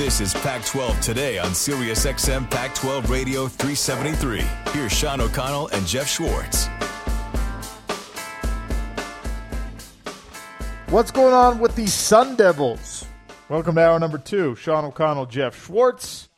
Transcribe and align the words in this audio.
This 0.00 0.22
is 0.22 0.32
Pac 0.32 0.64
12 0.64 0.98
today 1.02 1.38
on 1.38 1.54
Sirius 1.54 2.06
XM 2.06 2.50
Pac 2.50 2.74
12 2.74 3.10
Radio 3.10 3.46
373. 3.46 4.40
Here's 4.72 4.90
Sean 4.90 5.20
O'Connell 5.20 5.68
and 5.74 5.86
Jeff 5.86 6.08
Schwartz. 6.08 6.68
What's 10.88 11.10
going 11.10 11.34
on 11.34 11.58
with 11.58 11.76
the 11.76 11.86
Sun 11.86 12.36
Devils? 12.36 13.04
Welcome 13.50 13.74
to 13.74 13.82
hour 13.82 14.00
number 14.00 14.16
two. 14.16 14.54
Sean 14.54 14.86
O'Connell, 14.86 15.26
Jeff 15.26 15.66
Schwartz. 15.66 16.30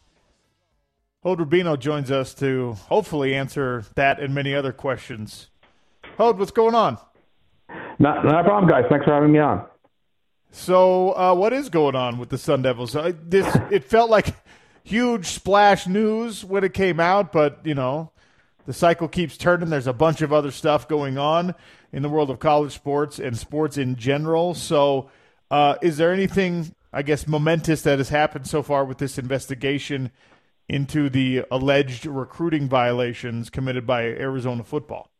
Hod 1.22 1.38
Rabino 1.38 1.78
joins 1.78 2.10
us 2.10 2.34
to 2.34 2.72
hopefully 2.72 3.32
answer 3.32 3.84
that 3.94 4.18
and 4.18 4.34
many 4.34 4.56
other 4.56 4.72
questions. 4.72 5.50
Hod, 6.18 6.36
what's 6.36 6.50
going 6.50 6.74
on? 6.74 6.98
Not, 8.00 8.24
not 8.24 8.40
a 8.40 8.42
problem, 8.42 8.68
guys. 8.68 8.86
Thanks 8.90 9.04
for 9.04 9.14
having 9.14 9.30
me 9.30 9.38
on. 9.38 9.64
So, 10.54 11.16
uh, 11.16 11.34
what 11.34 11.54
is 11.54 11.70
going 11.70 11.96
on 11.96 12.18
with 12.18 12.28
the 12.28 12.36
Sun 12.36 12.60
Devils? 12.60 12.94
Uh, 12.94 13.12
this 13.22 13.46
it 13.70 13.84
felt 13.84 14.10
like 14.10 14.36
huge 14.84 15.26
splash 15.26 15.86
news 15.86 16.44
when 16.44 16.62
it 16.62 16.74
came 16.74 17.00
out, 17.00 17.32
but 17.32 17.60
you 17.64 17.74
know, 17.74 18.12
the 18.66 18.74
cycle 18.74 19.08
keeps 19.08 19.38
turning. 19.38 19.70
There's 19.70 19.86
a 19.86 19.94
bunch 19.94 20.20
of 20.20 20.30
other 20.30 20.50
stuff 20.50 20.86
going 20.86 21.16
on 21.16 21.54
in 21.90 22.02
the 22.02 22.10
world 22.10 22.28
of 22.28 22.38
college 22.38 22.72
sports 22.72 23.18
and 23.18 23.36
sports 23.36 23.78
in 23.78 23.96
general. 23.96 24.52
So, 24.52 25.10
uh, 25.50 25.76
is 25.80 25.96
there 25.96 26.12
anything, 26.12 26.74
I 26.92 27.00
guess, 27.00 27.26
momentous 27.26 27.80
that 27.82 27.96
has 27.96 28.10
happened 28.10 28.46
so 28.46 28.62
far 28.62 28.84
with 28.84 28.98
this 28.98 29.16
investigation 29.16 30.10
into 30.68 31.08
the 31.08 31.44
alleged 31.50 32.04
recruiting 32.04 32.68
violations 32.68 33.48
committed 33.48 33.86
by 33.86 34.02
Arizona 34.02 34.64
football? 34.64 35.11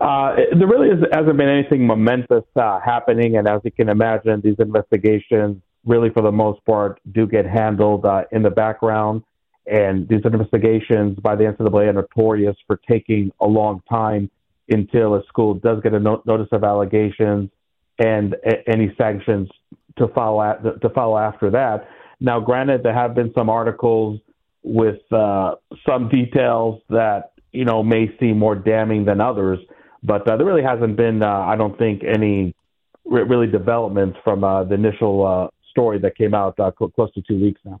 Uh, 0.00 0.36
there 0.58 0.66
really 0.66 0.88
is, 0.88 1.02
hasn't 1.12 1.36
been 1.36 1.48
anything 1.48 1.86
momentous 1.86 2.44
uh, 2.56 2.78
happening, 2.84 3.36
and 3.36 3.48
as 3.48 3.60
you 3.64 3.70
can 3.70 3.88
imagine, 3.88 4.40
these 4.42 4.56
investigations 4.58 5.62
really, 5.86 6.10
for 6.10 6.22
the 6.22 6.32
most 6.32 6.62
part, 6.66 7.00
do 7.12 7.26
get 7.26 7.46
handled 7.46 8.04
uh, 8.04 8.24
in 8.32 8.42
the 8.42 8.50
background. 8.50 9.22
And 9.66 10.06
these 10.08 10.20
investigations 10.24 11.18
by 11.20 11.34
the 11.34 11.44
NCAA 11.44 11.88
are 11.88 11.92
notorious 11.92 12.56
for 12.66 12.78
taking 12.88 13.32
a 13.40 13.46
long 13.46 13.82
time 13.88 14.30
until 14.68 15.14
a 15.14 15.24
school 15.26 15.54
does 15.54 15.80
get 15.82 15.94
a 15.94 16.00
no- 16.00 16.22
notice 16.26 16.48
of 16.52 16.62
allegations 16.64 17.50
and 17.98 18.34
a- 18.44 18.68
any 18.68 18.94
sanctions 18.98 19.48
to 19.98 20.08
follow 20.08 20.78
to 20.82 20.88
follow 20.90 21.16
after 21.18 21.50
that. 21.50 21.88
Now, 22.20 22.40
granted, 22.40 22.82
there 22.82 22.94
have 22.94 23.14
been 23.14 23.32
some 23.34 23.48
articles 23.48 24.20
with 24.62 25.00
uh, 25.12 25.54
some 25.88 26.08
details 26.08 26.80
that 26.90 27.32
you 27.52 27.64
know 27.64 27.82
may 27.82 28.14
seem 28.18 28.38
more 28.38 28.54
damning 28.54 29.04
than 29.04 29.20
others. 29.20 29.58
But 30.02 30.28
uh, 30.28 30.36
there 30.36 30.46
really 30.46 30.62
hasn't 30.62 30.96
been, 30.96 31.22
uh, 31.22 31.28
I 31.28 31.56
don't 31.56 31.76
think, 31.78 32.02
any 32.04 32.54
re- 33.04 33.22
really 33.22 33.46
developments 33.46 34.18
from 34.22 34.44
uh, 34.44 34.64
the 34.64 34.74
initial 34.74 35.26
uh, 35.26 35.48
story 35.70 35.98
that 36.00 36.16
came 36.16 36.34
out 36.34 36.58
uh, 36.60 36.70
cl- 36.78 36.90
close 36.90 37.12
to 37.14 37.22
two 37.22 37.40
weeks 37.40 37.60
now. 37.64 37.80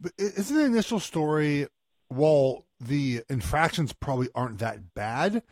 But 0.00 0.12
isn't 0.18 0.56
the 0.56 0.64
initial 0.64 1.00
story, 1.00 1.66
while 2.08 2.64
the 2.80 3.22
infractions 3.28 3.92
probably 3.92 4.28
aren't 4.34 4.58
that 4.58 4.94
bad, 4.94 5.42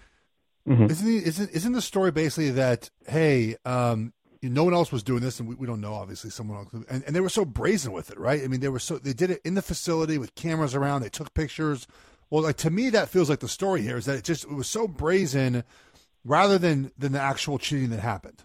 Mhm. 0.66 0.90
isn't, 0.90 1.06
the, 1.06 1.16
isn't 1.18 1.50
isn't 1.50 1.72
the 1.72 1.82
story 1.82 2.10
basically 2.10 2.50
that 2.52 2.88
hey, 3.06 3.54
um, 3.66 4.14
no 4.42 4.64
one 4.64 4.72
else 4.72 4.90
was 4.90 5.02
doing 5.02 5.20
this, 5.20 5.38
and 5.38 5.46
we, 5.46 5.54
we 5.54 5.66
don't 5.66 5.80
know 5.80 5.92
obviously 5.92 6.30
someone 6.30 6.56
else, 6.56 6.68
and, 6.88 7.04
and 7.06 7.14
they 7.14 7.20
were 7.20 7.28
so 7.28 7.44
brazen 7.44 7.92
with 7.92 8.10
it, 8.10 8.18
right? 8.18 8.42
I 8.42 8.46
mean, 8.48 8.60
they 8.60 8.68
were 8.68 8.78
so 8.78 8.96
they 8.96 9.12
did 9.12 9.30
it 9.30 9.42
in 9.44 9.54
the 9.54 9.62
facility 9.62 10.16
with 10.16 10.34
cameras 10.34 10.74
around. 10.74 11.02
They 11.02 11.10
took 11.10 11.34
pictures. 11.34 11.86
Well, 12.34 12.42
like 12.42 12.56
to 12.56 12.70
me, 12.70 12.90
that 12.90 13.10
feels 13.10 13.30
like 13.30 13.38
the 13.38 13.48
story 13.48 13.82
here 13.82 13.96
is 13.96 14.06
that 14.06 14.16
it 14.16 14.24
just 14.24 14.42
it 14.42 14.50
was 14.50 14.66
so 14.66 14.88
brazen, 14.88 15.62
rather 16.24 16.58
than 16.58 16.90
than 16.98 17.12
the 17.12 17.20
actual 17.20 17.60
cheating 17.60 17.90
that 17.90 18.00
happened. 18.00 18.42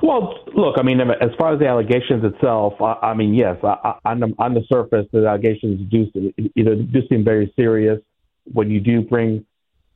Well, 0.00 0.32
look, 0.54 0.76
I 0.78 0.84
mean, 0.84 1.00
as 1.00 1.30
far 1.40 1.54
as 1.54 1.58
the 1.58 1.66
allegations 1.66 2.22
itself, 2.22 2.74
I, 2.80 2.92
I 3.02 3.14
mean, 3.14 3.34
yes, 3.34 3.56
I, 3.64 3.74
I, 3.82 3.94
on, 4.04 4.20
the, 4.20 4.32
on 4.38 4.54
the 4.54 4.62
surface, 4.72 5.06
the 5.12 5.26
allegations 5.26 5.90
do 5.90 6.32
either 6.54 6.76
do 6.76 7.00
seem 7.08 7.24
very 7.24 7.52
serious 7.56 7.98
when 8.44 8.70
you 8.70 8.78
do 8.78 9.02
bring 9.02 9.44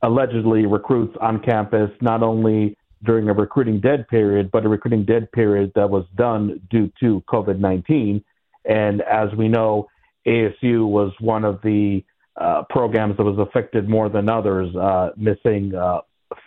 allegedly 0.01 0.65
recruits 0.65 1.15
on 1.21 1.39
campus, 1.39 1.89
not 2.01 2.21
only 2.21 2.77
during 3.01 3.29
a 3.29 3.33
recruiting 3.33 3.79
dead 3.79 4.09
period, 4.09 4.51
but 4.51 4.65
a 4.65 4.67
recruiting 4.67 5.05
dead 5.05 5.31
period 5.31 5.71
that 5.75 5.89
was 5.89 6.03
done 6.17 6.59
due 6.69 6.91
to 6.99 7.23
COVID 7.29 7.59
19. 7.59 8.21
And 8.65 9.01
as 9.03 9.29
we 9.37 9.47
know, 9.47 9.87
ASU 10.27 10.85
was 10.85 11.13
one 11.21 11.45
of 11.45 11.61
the 11.63 12.03
uh, 12.39 12.63
programs 12.69 13.17
that 13.17 13.23
was 13.23 13.37
affected 13.39 13.87
more 13.87 14.09
than 14.09 14.29
others, 14.29 14.75
uh, 14.75 15.09
missing 15.17 15.73
uh, 15.75 15.99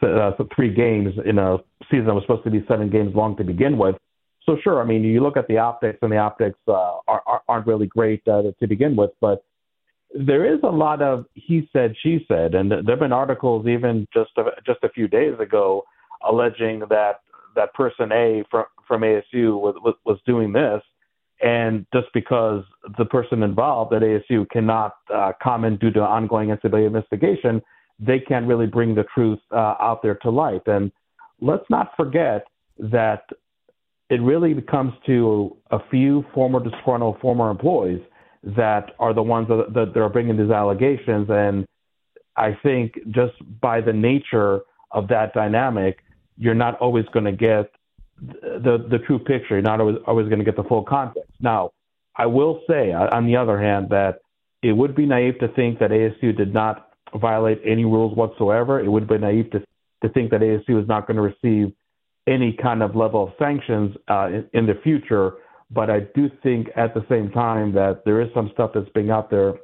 uh, 0.03 0.33
three 0.55 0.73
games 0.73 1.15
in 1.25 1.39
a 1.39 1.59
season 1.91 2.07
that 2.07 2.15
was 2.15 2.25
supposed 2.25 2.45
to 2.45 2.51
be 2.51 2.65
seven 2.69 2.91
games 2.91 3.15
long 3.15 3.37
to 3.37 3.45
begin 3.45 3.79
with. 3.79 3.97
So 4.45 4.57
sure, 4.63 4.81
I 4.81 4.85
mean, 4.85 5.03
you 5.03 5.21
look 5.21 5.37
at 5.37 5.49
the 5.49 5.59
optics, 5.59 5.99
and 6.03 6.13
the 6.13 6.19
optics 6.19 6.59
uh, 6.69 6.99
are, 7.09 7.43
aren't 7.49 7.67
really 7.67 7.87
great 7.87 8.23
uh, 8.29 8.43
to 8.61 8.67
begin 8.67 8.95
with, 8.95 9.11
but 9.21 9.45
there 10.15 10.53
is 10.53 10.61
a 10.63 10.71
lot 10.71 11.03
of 11.03 11.27
he 11.35 11.69
said, 11.73 11.95
she 12.03 12.25
said, 12.29 12.55
and 12.55 12.71
there 12.71 12.83
have 12.89 13.01
been 13.01 13.13
articles 13.13 13.67
even 13.67 14.07
just 14.15 14.31
a, 14.39 14.45
just 14.65 14.79
a 14.83 14.89
few 14.89 15.09
days 15.09 15.39
ago 15.41 15.85
alleging 16.27 16.81
that 16.91 17.21
that 17.55 17.75
person 17.75 18.13
A 18.13 18.45
from 18.51 18.65
from 18.87 19.03
ASU 19.03 19.61
was 19.61 19.75
was, 19.83 19.95
was 20.05 20.19
doing 20.27 20.53
this, 20.53 20.83
and 21.43 21.87
just 21.93 22.07
because 22.15 22.65
the 22.97 23.05
person 23.05 23.43
involved 23.43 23.93
at 23.93 24.03
ASU 24.03 24.49
cannot 24.51 24.93
uh, 25.13 25.33
comment 25.43 25.81
due 25.81 25.91
to 25.91 26.01
ongoing 26.01 26.49
NCAA 26.49 26.87
investigation, 26.87 27.61
they 27.99 28.19
can't 28.21 28.47
really 28.47 28.67
bring 28.67 28.95
the 28.95 29.05
truth 29.15 29.39
uh, 29.53 29.75
out 29.81 30.01
there 30.03 30.17
to 30.17 30.31
light. 30.31 30.63
And 30.67 30.91
let's 31.41 31.65
not 31.69 31.93
forget 31.97 32.45
that 32.79 33.25
it 34.09 34.21
really 34.23 34.61
comes 34.63 34.93
to 35.07 35.57
a 35.71 35.79
few 35.91 36.25
former 36.33 36.61
disgruntled 36.63 37.19
former 37.21 37.51
employees 37.51 38.01
that 38.57 38.93
are 38.99 39.13
the 39.13 39.23
ones 39.23 39.49
that, 39.49 39.73
that, 39.75 39.93
that 39.93 40.01
are 40.01 40.09
bringing 40.09 40.37
these 40.37 40.51
allegations. 40.51 41.29
And 41.29 41.67
I 42.37 42.57
think 42.63 42.95
just 43.11 43.35
by 43.61 43.81
the 43.81 43.93
nature 43.93 44.61
of 44.93 45.09
that 45.09 45.35
dynamic, 45.35 45.99
you're 46.39 46.55
not 46.55 46.79
always 46.79 47.05
going 47.13 47.25
to 47.25 47.33
get 47.33 47.71
the 48.21 48.87
the 48.91 48.99
true 49.07 49.19
picture. 49.19 49.55
You're 49.55 49.63
not 49.63 49.81
always 49.81 49.97
always 50.07 50.27
going 50.27 50.39
to 50.39 50.45
get 50.45 50.57
the 50.57 50.65
full 50.65 50.83
context. 50.83 51.31
Now, 51.41 51.71
I 52.17 52.27
will 52.27 52.63
say, 52.69 52.93
uh, 52.93 53.15
on 53.15 53.27
the 53.27 53.37
other 53.37 53.61
hand, 53.61 53.91
that 53.91 54.21
it 54.63 54.73
would 54.73 54.95
be 54.95 55.07
naive 55.07 55.39
to 55.41 55.49
think 55.49 55.79
that 55.81 55.91
ASU 55.91 56.37
did 56.37 56.53
not 56.53 56.91
violate 57.15 57.61
any 57.65 57.85
rules 57.85 58.17
whatsoever. 58.17 58.81
It 58.81 58.89
would 58.91 59.09
be 59.09 59.19
naive 59.19 59.51
to 59.53 59.63
to 60.03 60.09
think 60.11 60.31
that 60.31 60.41
ASU 60.41 60.81
is 60.81 60.89
not 60.89 61.07
going 61.07 61.17
to 61.17 61.23
receive 61.23 61.73
any 62.27 62.53
kind 62.61 62.83
of 62.83 62.97
level 62.97 63.25
of 63.25 63.33
sanctions 63.39 63.97
uh, 64.09 64.29
in, 64.29 64.49
in 64.53 64.67
the 64.67 64.75
future. 64.83 65.35
But 65.71 65.91
I 65.91 66.01
do 66.15 66.31
think 66.43 66.69
at 66.77 66.95
the 66.95 67.05
same 67.09 67.31
time 67.31 67.73
that 67.73 68.03
there 68.05 68.21
is 68.21 68.29
some 68.35 68.51
stuff 68.53 68.73
that's 68.75 68.89
being 68.95 69.11
out 69.11 69.31
there 69.31 69.55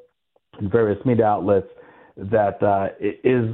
in 0.58 0.70
various 0.70 1.04
media 1.04 1.26
outlets 1.26 1.68
that 2.16 2.62
uh, 2.62 2.88
is 3.00 3.46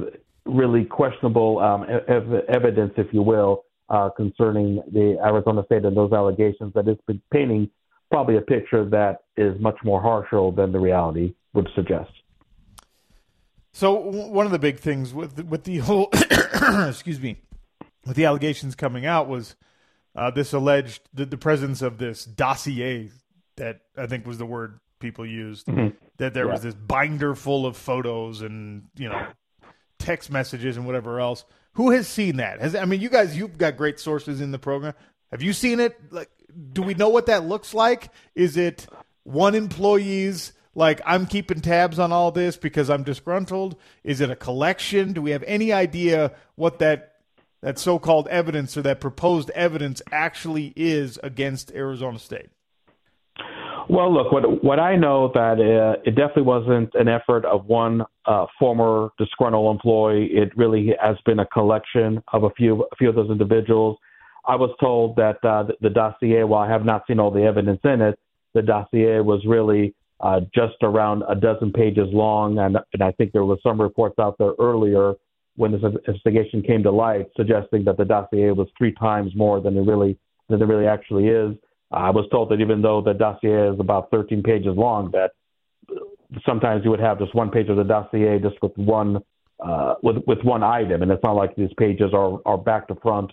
really 0.45 0.83
questionable 0.85 1.59
um, 1.59 1.85
ev- 2.07 2.45
evidence, 2.49 2.93
if 2.97 3.13
you 3.13 3.21
will, 3.21 3.63
uh, 3.89 4.09
concerning 4.09 4.81
the 4.91 5.17
Arizona 5.23 5.63
State 5.65 5.85
and 5.85 5.95
those 5.95 6.13
allegations 6.13 6.73
that 6.73 6.87
it's 6.87 7.01
been 7.07 7.21
painting 7.31 7.69
probably 8.11 8.37
a 8.37 8.41
picture 8.41 8.85
that 8.89 9.23
is 9.37 9.59
much 9.59 9.77
more 9.83 10.01
harsher 10.01 10.51
than 10.55 10.71
the 10.71 10.79
reality 10.79 11.33
would 11.53 11.69
suggest. 11.75 12.11
So 13.71 13.93
one 13.93 14.45
of 14.45 14.51
the 14.51 14.59
big 14.59 14.79
things 14.79 15.13
with 15.13 15.45
with 15.45 15.63
the 15.63 15.77
whole 15.77 16.09
excuse 16.87 17.19
me 17.19 17.41
with 18.05 18.15
the 18.15 18.25
allegations 18.25 18.75
coming 18.75 19.05
out 19.05 19.27
was 19.27 19.55
uh, 20.15 20.31
this 20.31 20.53
alleged 20.53 21.07
the, 21.13 21.25
the, 21.25 21.37
presence 21.37 21.81
of 21.81 21.97
this 21.97 22.25
dossier 22.25 23.11
that 23.57 23.81
I 23.95 24.07
think 24.07 24.25
was 24.25 24.37
the 24.37 24.45
word 24.45 24.79
people 24.99 25.25
used 25.25 25.67
mm-hmm. 25.67 25.95
that 26.17 26.33
there 26.33 26.45
yeah. 26.45 26.51
was 26.51 26.63
this 26.63 26.73
binder 26.73 27.35
full 27.35 27.65
of 27.65 27.77
photos 27.77 28.41
and 28.41 28.87
you 28.97 29.07
know 29.07 29.27
text 29.99 30.31
messages 30.31 30.75
and 30.75 30.85
whatever 30.85 31.19
else. 31.19 31.45
Who 31.73 31.91
has 31.91 32.07
seen 32.07 32.37
that? 32.37 32.59
Has 32.59 32.75
I 32.75 32.85
mean, 32.85 33.01
you 33.01 33.09
guys, 33.09 33.37
you've 33.37 33.57
got 33.57 33.77
great 33.77 33.99
sources 33.99 34.41
in 34.41 34.51
the 34.51 34.59
program. 34.59 34.93
Have 35.31 35.41
you 35.41 35.53
seen 35.53 35.79
it? 35.79 35.99
Like, 36.11 36.29
do 36.73 36.81
we 36.81 36.93
know 36.93 37.09
what 37.09 37.27
that 37.27 37.45
looks 37.45 37.73
like? 37.73 38.11
Is 38.35 38.57
it 38.57 38.87
one 39.23 39.55
employee's 39.55 40.53
like 40.75 41.01
I'm 41.05 41.25
keeping 41.25 41.61
tabs 41.61 41.99
on 41.99 42.11
all 42.11 42.31
this 42.31 42.57
because 42.57 42.89
I'm 42.89 43.03
disgruntled? 43.03 43.75
Is 44.03 44.21
it 44.21 44.29
a 44.29 44.35
collection? 44.35 45.13
Do 45.13 45.21
we 45.21 45.31
have 45.31 45.43
any 45.43 45.71
idea 45.71 46.33
what 46.55 46.79
that 46.79 47.15
that 47.61 47.77
so-called 47.77 48.27
evidence 48.29 48.77
or 48.77 48.81
that 48.83 49.01
proposed 49.01 49.49
evidence 49.51 50.01
actually 50.11 50.73
is 50.75 51.19
against 51.21 51.71
Arizona 51.73 52.17
State? 52.17 52.49
Well, 53.89 54.13
look, 54.13 54.31
what 54.31 54.63
what 54.63 54.79
I 54.79 54.95
know 54.95 55.31
that 55.33 55.53
uh, 55.53 55.99
it 56.05 56.11
definitely 56.11 56.43
wasn't 56.43 56.93
an 56.93 57.07
effort 57.07 57.43
of 57.43 57.65
one 57.65 58.03
uh, 58.25 58.45
former 58.59 59.09
disgruntled 59.17 59.75
employee. 59.75 60.29
It 60.31 60.55
really 60.55 60.93
has 61.01 61.17
been 61.25 61.39
a 61.39 61.47
collection 61.47 62.21
of 62.31 62.43
a 62.43 62.51
few 62.51 62.83
a 62.83 62.95
few 62.97 63.09
of 63.09 63.15
those 63.15 63.31
individuals. 63.31 63.97
I 64.47 64.55
was 64.57 64.69
told 64.79 65.15
that 65.15 65.37
uh, 65.43 65.63
the, 65.63 65.73
the 65.81 65.89
dossier, 65.89 66.43
while 66.43 66.61
I 66.61 66.69
have 66.69 66.85
not 66.85 67.01
seen 67.07 67.19
all 67.19 67.31
the 67.31 67.41
evidence 67.41 67.79
in 67.83 67.99
it, 68.01 68.19
the 68.53 68.61
dossier 68.61 69.21
was 69.21 69.43
really 69.47 69.95
uh, 70.19 70.41
just 70.53 70.75
around 70.83 71.23
a 71.27 71.33
dozen 71.33 71.71
pages 71.73 72.09
long, 72.11 72.59
and 72.59 72.77
and 72.93 73.01
I 73.01 73.11
think 73.13 73.31
there 73.31 73.43
was 73.43 73.57
some 73.63 73.81
reports 73.81 74.19
out 74.19 74.37
there 74.37 74.51
earlier 74.59 75.15
when 75.55 75.71
this 75.71 75.81
investigation 75.83 76.61
came 76.61 76.83
to 76.83 76.91
light, 76.91 77.25
suggesting 77.35 77.85
that 77.85 77.97
the 77.97 78.05
dossier 78.05 78.51
was 78.51 78.67
three 78.77 78.93
times 78.93 79.31
more 79.35 79.59
than 79.59 79.75
it 79.75 79.81
really 79.81 80.15
than 80.47 80.61
it 80.61 80.65
really 80.65 80.85
actually 80.85 81.27
is. 81.29 81.55
I 81.91 82.11
was 82.11 82.25
told 82.31 82.49
that 82.49 82.61
even 82.61 82.81
though 82.81 83.01
the 83.01 83.13
dossier 83.13 83.73
is 83.73 83.79
about 83.79 84.11
13 84.11 84.43
pages 84.43 84.73
long, 84.75 85.11
that 85.11 85.31
sometimes 86.45 86.83
you 86.83 86.91
would 86.91 86.99
have 86.99 87.19
just 87.19 87.33
one 87.33 87.49
page 87.49 87.69
of 87.69 87.77
the 87.77 87.83
dossier 87.83 88.39
just 88.39 88.61
with 88.61 88.77
one 88.77 89.17
uh, 89.59 89.95
with 90.01 90.17
with 90.25 90.39
one 90.43 90.63
item, 90.63 91.01
and 91.01 91.11
it's 91.11 91.23
not 91.23 91.35
like 91.35 91.55
these 91.55 91.73
pages 91.77 92.11
are 92.13 92.39
are 92.45 92.57
back 92.57 92.87
to 92.87 92.95
front, 92.95 93.31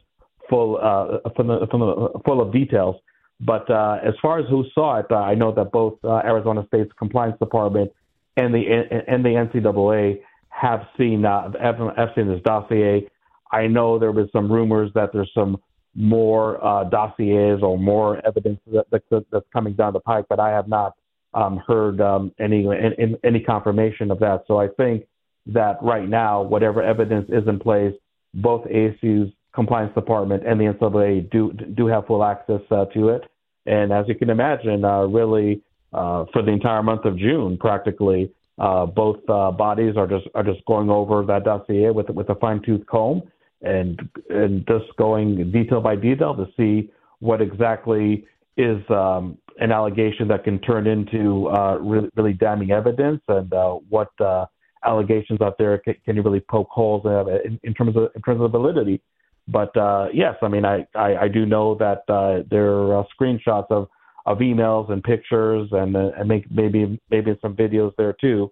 full 0.51 0.79
uh, 0.83 1.29
from 1.37 1.47
the, 1.49 1.67
from 1.71 1.81
the, 1.81 2.21
full 2.25 2.41
of 2.41 2.53
details. 2.53 2.97
But 3.41 3.71
uh, 3.71 3.99
as 4.03 4.15
far 4.23 4.39
as 4.39 4.47
who 4.49 4.65
saw 4.75 4.99
it, 4.99 5.07
uh, 5.11 5.17
I 5.17 5.35
know 5.35 5.53
that 5.55 5.71
both 5.71 5.99
uh, 6.03 6.17
Arizona 6.25 6.65
State's 6.69 6.91
compliance 6.99 7.39
department 7.39 7.93
and 8.37 8.55
the 8.55 8.65
and 9.07 9.25
the 9.25 9.31
NCAA 9.31 10.21
have 10.49 10.87
seen 10.97 11.25
uh, 11.25 11.53
have, 11.61 11.77
have 11.97 12.09
seen 12.15 12.29
this 12.29 12.41
dossier. 12.43 13.09
I 13.53 13.67
know 13.67 13.99
there 13.99 14.13
was 14.13 14.29
some 14.33 14.51
rumors 14.51 14.91
that 14.95 15.11
there's 15.13 15.31
some 15.35 15.59
more 15.97 16.63
uh, 16.65 16.85
dossiers 16.85 17.63
or 17.63 17.79
more 17.79 18.25
evidence 18.27 18.61
that, 18.73 18.87
that, 18.91 19.25
that's 19.33 19.47
coming 19.53 19.73
down 19.73 19.95
the 19.95 20.01
pike, 20.01 20.27
but 20.29 20.39
I 20.39 20.51
have 20.51 20.69
not 20.69 20.95
um, 21.35 21.61
heard 21.67 22.01
um, 22.01 22.33
any, 22.39 22.67
any 22.69 23.17
any 23.25 23.41
confirmation 23.41 24.11
of 24.11 24.19
that. 24.21 24.45
So 24.47 24.59
I 24.59 24.69
think 24.69 25.07
that 25.47 25.79
right 25.83 26.09
now, 26.09 26.43
whatever 26.43 26.83
evidence 26.83 27.29
is 27.29 27.47
in 27.47 27.59
place, 27.59 27.95
both 28.35 28.65
ASU's 28.67 29.33
compliance 29.55 29.95
department 29.95 30.47
and 30.47 30.61
the 30.61 30.65
NCAA 30.65 31.31
do 31.31 31.53
do 31.53 31.87
have 31.87 32.07
full 32.07 32.25
access 32.25 32.61
uh, 32.71 32.85
to 32.87 33.09
it. 33.09 33.23
And 33.67 33.93
as 33.93 34.07
you 34.07 34.15
can 34.15 34.31
imagine, 34.31 34.85
uh, 34.85 35.03
really 35.03 35.63
uh, 35.93 36.27
for 36.33 36.43
the 36.43 36.53
entire 36.53 36.83
month 36.83 37.05
of 37.05 37.19
June, 37.19 37.57
practically 37.59 38.31
uh, 38.59 38.87
both 38.87 39.19
uh, 39.29 39.51
bodies 39.51 39.97
are 39.97 40.07
just 40.07 40.27
are 40.35 40.43
just 40.43 40.65
going 40.67 40.91
over 40.91 41.25
that 41.25 41.45
dossier 41.45 41.91
with 41.91 42.09
with 42.11 42.29
a 42.31 42.35
fine 42.37 42.63
tooth 42.63 42.87
comb 42.87 43.23
and 43.67 44.09
and 44.31 44.67
just 44.67 44.85
going 44.97 45.51
detail 45.51 45.81
by 45.81 45.97
detail 45.97 46.35
to 46.35 46.47
see 46.57 46.91
what 47.21 47.41
exactly 47.41 48.25
is 48.57 48.79
um, 48.91 49.39
an 49.59 49.73
allegation 49.73 50.29
that 50.29 50.45
can 50.45 50.59
turn 50.61 50.87
into 50.87 51.49
uh, 51.49 51.77
really, 51.81 52.09
really 52.17 52.33
damning 52.33 52.71
evidence 52.71 53.21
and 53.29 53.53
uh, 53.53 53.73
what 53.89 54.09
uh, 54.21 54.47
allegations 54.85 55.41
out 55.41 55.57
there 55.59 55.79
can, 55.79 55.95
can 56.05 56.17
you 56.17 56.23
really 56.23 56.41
poke 56.41 56.69
holes 56.71 57.03
in, 57.45 57.59
in, 57.63 57.75
terms 57.75 57.97
of 57.97 58.09
in 58.15 58.23
terms 58.23 58.41
of 58.41 58.51
validity. 58.51 59.03
But 59.49 59.77
uh, 59.77 60.09
yes, 60.13 60.35
I 60.43 60.49
mean 60.49 60.65
I, 60.65 60.87
I, 60.95 61.17
I 61.23 61.29
do 61.29 61.47
know 61.47 61.75
that 61.77 62.03
uh, 62.09 62.43
there 62.51 62.71
are 62.71 63.01
uh, 63.01 63.05
screenshots 63.19 63.71
of, 63.71 63.89
of 64.27 64.39
emails 64.39 64.91
and 64.91 65.03
pictures 65.03 65.69
and 65.73 65.97
uh, 65.97 66.11
and 66.19 66.29
make, 66.29 66.51
maybe 66.51 67.01
maybe 67.11 67.39
some 67.41 67.55
videos 67.55 67.93
there 67.97 68.15
too. 68.21 68.51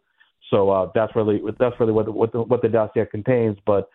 So 0.50 0.70
uh, 0.70 0.90
that's 0.94 1.14
really 1.16 1.42
that's 1.58 1.78
really 1.80 1.92
what 1.92 2.12
what 2.12 2.32
the, 2.32 2.42
what 2.42 2.62
the 2.62 2.68
dossier 2.68 3.06
contains. 3.06 3.56
But 3.66 3.88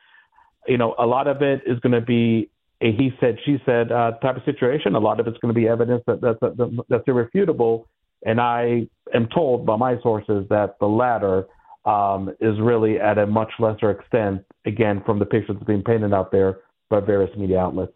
you 0.70 0.78
know, 0.78 0.96
a 0.98 1.06
lot 1.06 1.28
of 1.28 1.42
it 1.42 1.62
is 1.66 1.80
going 1.80 1.94
to 1.94 2.02
be 2.02 2.50
a 2.82 2.92
he 2.94 3.12
said 3.20 3.38
she 3.46 3.58
said 3.66 3.92
uh, 3.92 4.12
type 4.22 4.38
of 4.38 4.44
situation. 4.46 4.96
A 4.96 5.00
lot 5.00 5.20
of 5.20 5.28
it's 5.28 5.38
going 5.40 5.54
to 5.54 5.60
be 5.60 5.68
evidence 5.68 6.04
that 6.08 6.22
that's 6.22 6.40
that, 6.40 6.84
that's 6.88 7.04
irrefutable. 7.08 7.88
And 8.26 8.40
I 8.40 8.88
am 9.14 9.28
told 9.34 9.66
by 9.66 9.76
my 9.76 10.00
sources 10.02 10.46
that 10.50 10.78
the 10.80 10.88
latter 10.88 11.48
um, 11.86 12.30
is 12.40 12.60
really 12.60 13.00
at 13.00 13.18
a 13.18 13.26
much 13.26 13.52
lesser 13.60 13.92
extent, 13.92 14.46
again, 14.66 15.02
from 15.06 15.20
the 15.20 15.26
pictures 15.26 15.56
that's 15.56 15.66
being 15.66 15.84
painted 15.84 16.14
out 16.14 16.32
there 16.32 16.60
by 16.90 17.00
various 17.00 17.36
media 17.38 17.60
outlets. 17.60 17.94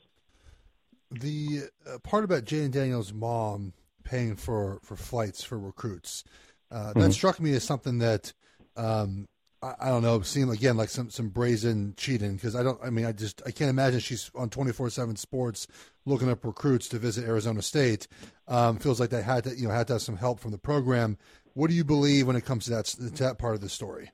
The 1.11 1.63
uh, 1.87 1.99
part 1.99 2.23
about 2.23 2.45
Jayden 2.45 2.71
Daniels' 2.71 3.13
mom 3.13 3.73
paying 4.03 4.35
for, 4.35 4.79
for 4.83 4.95
flights 4.95 5.43
for 5.43 5.59
recruits, 5.59 6.23
uh, 6.71 6.93
that 6.93 6.95
mm-hmm. 6.95 7.11
struck 7.11 7.39
me 7.39 7.53
as 7.53 7.63
something 7.63 7.99
that 7.99 8.33
um, 8.75 9.27
I, 9.63 9.87
I, 9.87 9.89
don't 9.89 10.03
know, 10.03 10.21
seemed 10.21 10.51
again 10.51 10.75
like 10.77 10.89
some 10.89 11.09
some 11.09 11.29
brazen 11.29 11.93
cheating 11.97 12.35
because 12.35 12.55
I 12.55 12.63
don't. 12.63 12.79
I 12.83 12.89
mean, 12.89 13.05
I 13.05 13.13
just 13.13 13.41
I 13.45 13.51
can't 13.51 13.69
imagine 13.69 13.99
she's 13.99 14.29
on 14.35 14.49
twenty 14.49 14.73
four 14.73 14.89
seven 14.89 15.15
Sports 15.15 15.67
looking 16.05 16.29
up 16.29 16.43
recruits 16.43 16.89
to 16.89 16.99
visit 16.99 17.25
Arizona 17.25 17.61
State. 17.61 18.07
Um, 18.47 18.77
feels 18.77 18.99
like 18.99 19.09
they 19.09 19.21
had 19.21 19.45
to 19.45 19.55
you 19.55 19.67
know 19.67 19.73
had 19.73 19.87
to 19.87 19.93
have 19.93 20.01
some 20.01 20.17
help 20.17 20.39
from 20.39 20.51
the 20.51 20.57
program. 20.57 21.17
What 21.53 21.69
do 21.69 21.75
you 21.75 21.83
believe 21.83 22.27
when 22.27 22.35
it 22.35 22.45
comes 22.45 22.65
to 22.65 22.71
that 22.71 22.85
to 22.85 23.23
that 23.23 23.37
part 23.37 23.55
of 23.55 23.61
the 23.61 23.69
story? 23.69 24.11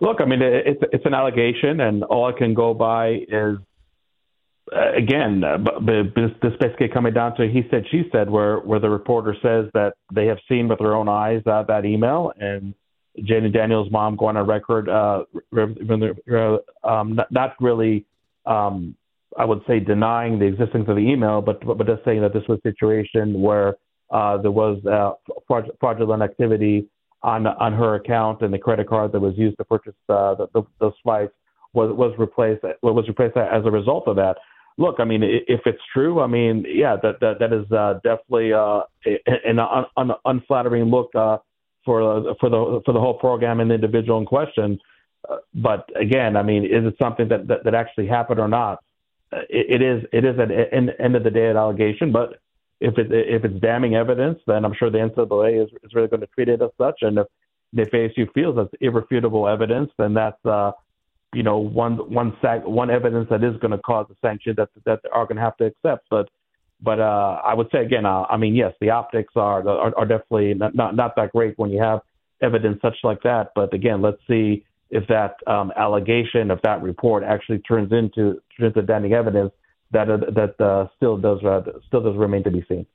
Look, 0.00 0.20
I 0.20 0.24
mean, 0.24 0.40
it's 0.40 0.82
it's 0.92 1.06
an 1.06 1.14
allegation, 1.14 1.80
and 1.80 2.04
all 2.04 2.26
I 2.26 2.38
can 2.38 2.54
go 2.54 2.74
by 2.74 3.24
is 3.28 3.58
uh, 4.72 4.92
again, 4.96 5.44
uh, 5.44 5.58
this, 6.16 6.30
this 6.42 6.52
basically 6.58 6.88
coming 6.88 7.12
down 7.12 7.36
to 7.36 7.46
he 7.46 7.62
said, 7.70 7.84
she 7.90 8.04
said, 8.10 8.30
where 8.30 8.58
where 8.58 8.80
the 8.80 8.88
reporter 8.88 9.36
says 9.42 9.70
that 9.74 9.94
they 10.12 10.26
have 10.26 10.38
seen 10.48 10.68
with 10.68 10.78
their 10.78 10.94
own 10.94 11.08
eyes 11.08 11.42
uh, 11.46 11.62
that 11.64 11.84
email, 11.84 12.32
and 12.38 12.74
Jayden 13.18 13.52
Daniels' 13.52 13.90
mom 13.90 14.16
going 14.16 14.36
on 14.36 14.46
record, 14.46 14.88
uh, 14.88 15.24
um, 16.82 17.20
not, 17.30 17.54
really, 17.60 18.04
um, 18.44 18.96
I 19.38 19.44
would 19.44 19.62
say, 19.66 19.78
denying 19.78 20.38
the 20.38 20.46
existence 20.46 20.86
of 20.88 20.96
the 20.96 21.02
email, 21.02 21.40
but 21.40 21.64
but, 21.64 21.78
but 21.78 21.86
just 21.86 22.04
saying 22.04 22.22
that 22.22 22.32
this 22.32 22.42
was 22.48 22.58
a 22.64 22.68
situation 22.68 23.40
where 23.40 23.76
uh, 24.10 24.38
there 24.38 24.50
was 24.50 24.84
uh, 24.86 25.12
fraudulent 25.78 26.22
activity 26.22 26.88
on 27.22 27.46
on 27.46 27.72
her 27.72 27.94
account, 27.94 28.42
and 28.42 28.52
the 28.52 28.58
credit 28.58 28.88
card 28.88 29.12
that 29.12 29.20
was 29.20 29.34
used 29.36 29.56
to 29.58 29.64
purchase 29.64 29.94
uh, 30.08 30.34
the, 30.34 30.48
the, 30.52 30.62
those 30.80 30.92
flights 31.02 31.32
was 31.72 31.94
was 31.96 32.12
replaced 32.18 32.64
was 32.82 33.06
replaced 33.08 33.36
as 33.36 33.64
a 33.64 33.70
result 33.70 34.08
of 34.08 34.16
that. 34.16 34.36
Look, 34.76 34.96
I 34.98 35.04
mean, 35.04 35.22
if 35.22 35.60
it's 35.66 35.82
true, 35.92 36.20
I 36.20 36.26
mean, 36.26 36.64
yeah, 36.68 36.96
that 37.02 37.20
that 37.20 37.38
that 37.38 37.52
is 37.52 37.70
uh, 37.70 37.94
definitely 38.02 38.52
uh, 38.52 38.80
an 39.44 39.60
un, 39.60 39.84
un, 39.96 40.10
unflattering 40.24 40.84
look 40.86 41.10
uh, 41.14 41.38
for 41.84 42.34
for 42.40 42.48
the 42.48 42.80
for 42.84 42.92
the 42.92 43.00
whole 43.00 43.14
program 43.14 43.60
and 43.60 43.70
the 43.70 43.74
individual 43.74 44.18
in 44.18 44.26
question. 44.26 44.78
Uh, 45.28 45.36
but 45.54 45.88
again, 45.96 46.36
I 46.36 46.42
mean, 46.42 46.64
is 46.64 46.84
it 46.84 46.96
something 46.98 47.28
that 47.28 47.48
that, 47.48 47.64
that 47.64 47.74
actually 47.74 48.06
happened 48.06 48.40
or 48.40 48.48
not? 48.48 48.78
Uh, 49.32 49.38
it, 49.48 49.80
it 49.80 49.82
is 49.82 50.04
it 50.12 50.24
is 50.24 50.38
at 50.38 50.48
the 50.48 50.74
end 51.00 51.16
of 51.16 51.24
the 51.24 51.30
day 51.30 51.48
an 51.48 51.56
allegation, 51.56 52.12
but 52.12 52.40
if 52.80 52.98
it 52.98 53.08
if 53.10 53.44
it's 53.44 53.60
damning 53.60 53.94
evidence, 53.94 54.38
then 54.46 54.64
I'm 54.64 54.74
sure 54.74 54.90
the 54.90 54.98
NCAA 54.98 55.64
is 55.64 55.70
is 55.82 55.94
really 55.94 56.08
going 56.08 56.20
to 56.20 56.26
treat 56.28 56.48
it 56.48 56.62
as 56.62 56.70
such. 56.78 56.98
And 57.02 57.18
if 57.18 57.26
if 57.72 57.90
ASU 57.90 58.32
feels 58.32 58.56
that's 58.56 58.68
irrefutable 58.80 59.48
evidence, 59.48 59.90
then 59.98 60.14
that's 60.14 60.44
uh, 60.44 60.72
you 61.32 61.42
know 61.42 61.58
one 61.58 61.96
one 62.12 62.36
sac- 62.42 62.66
one 62.66 62.90
evidence 62.90 63.28
that 63.30 63.42
is 63.42 63.56
going 63.58 63.70
to 63.70 63.78
cause 63.78 64.06
a 64.10 64.16
sanction 64.26 64.54
that 64.56 64.68
that 64.84 65.00
they 65.02 65.08
are 65.10 65.24
going 65.26 65.36
to 65.36 65.42
have 65.42 65.56
to 65.58 65.66
accept. 65.66 66.06
But 66.10 66.28
but 66.80 67.00
uh, 67.00 67.40
I 67.44 67.54
would 67.54 67.68
say 67.72 67.82
again, 67.84 68.06
uh, 68.06 68.24
I 68.28 68.36
mean, 68.36 68.54
yes, 68.54 68.72
the 68.80 68.90
optics 68.90 69.32
are 69.36 69.66
are, 69.68 69.96
are 69.96 70.06
definitely 70.06 70.54
not, 70.54 70.74
not 70.74 70.94
not 70.96 71.16
that 71.16 71.32
great 71.32 71.58
when 71.58 71.70
you 71.70 71.80
have 71.80 72.00
evidence 72.42 72.80
such 72.82 72.96
like 73.02 73.22
that. 73.22 73.52
But 73.54 73.72
again, 73.72 74.02
let's 74.02 74.20
see 74.28 74.64
if 74.90 75.06
that 75.08 75.36
um, 75.46 75.72
allegation, 75.76 76.50
if 76.50 76.60
that 76.62 76.82
report 76.82 77.24
actually 77.24 77.58
turns 77.60 77.92
into 77.92 78.40
turns 78.58 78.76
into 78.76 78.82
damning 78.82 79.12
evidence 79.12 79.52
that 79.92 80.10
uh, 80.10 80.18
that 80.18 80.60
uh, 80.60 80.88
still 80.96 81.16
does 81.16 81.42
uh, 81.42 81.62
still 81.86 82.02
does 82.02 82.16
remain 82.16 82.44
to 82.44 82.50
be 82.50 82.64
seen. 82.68 82.86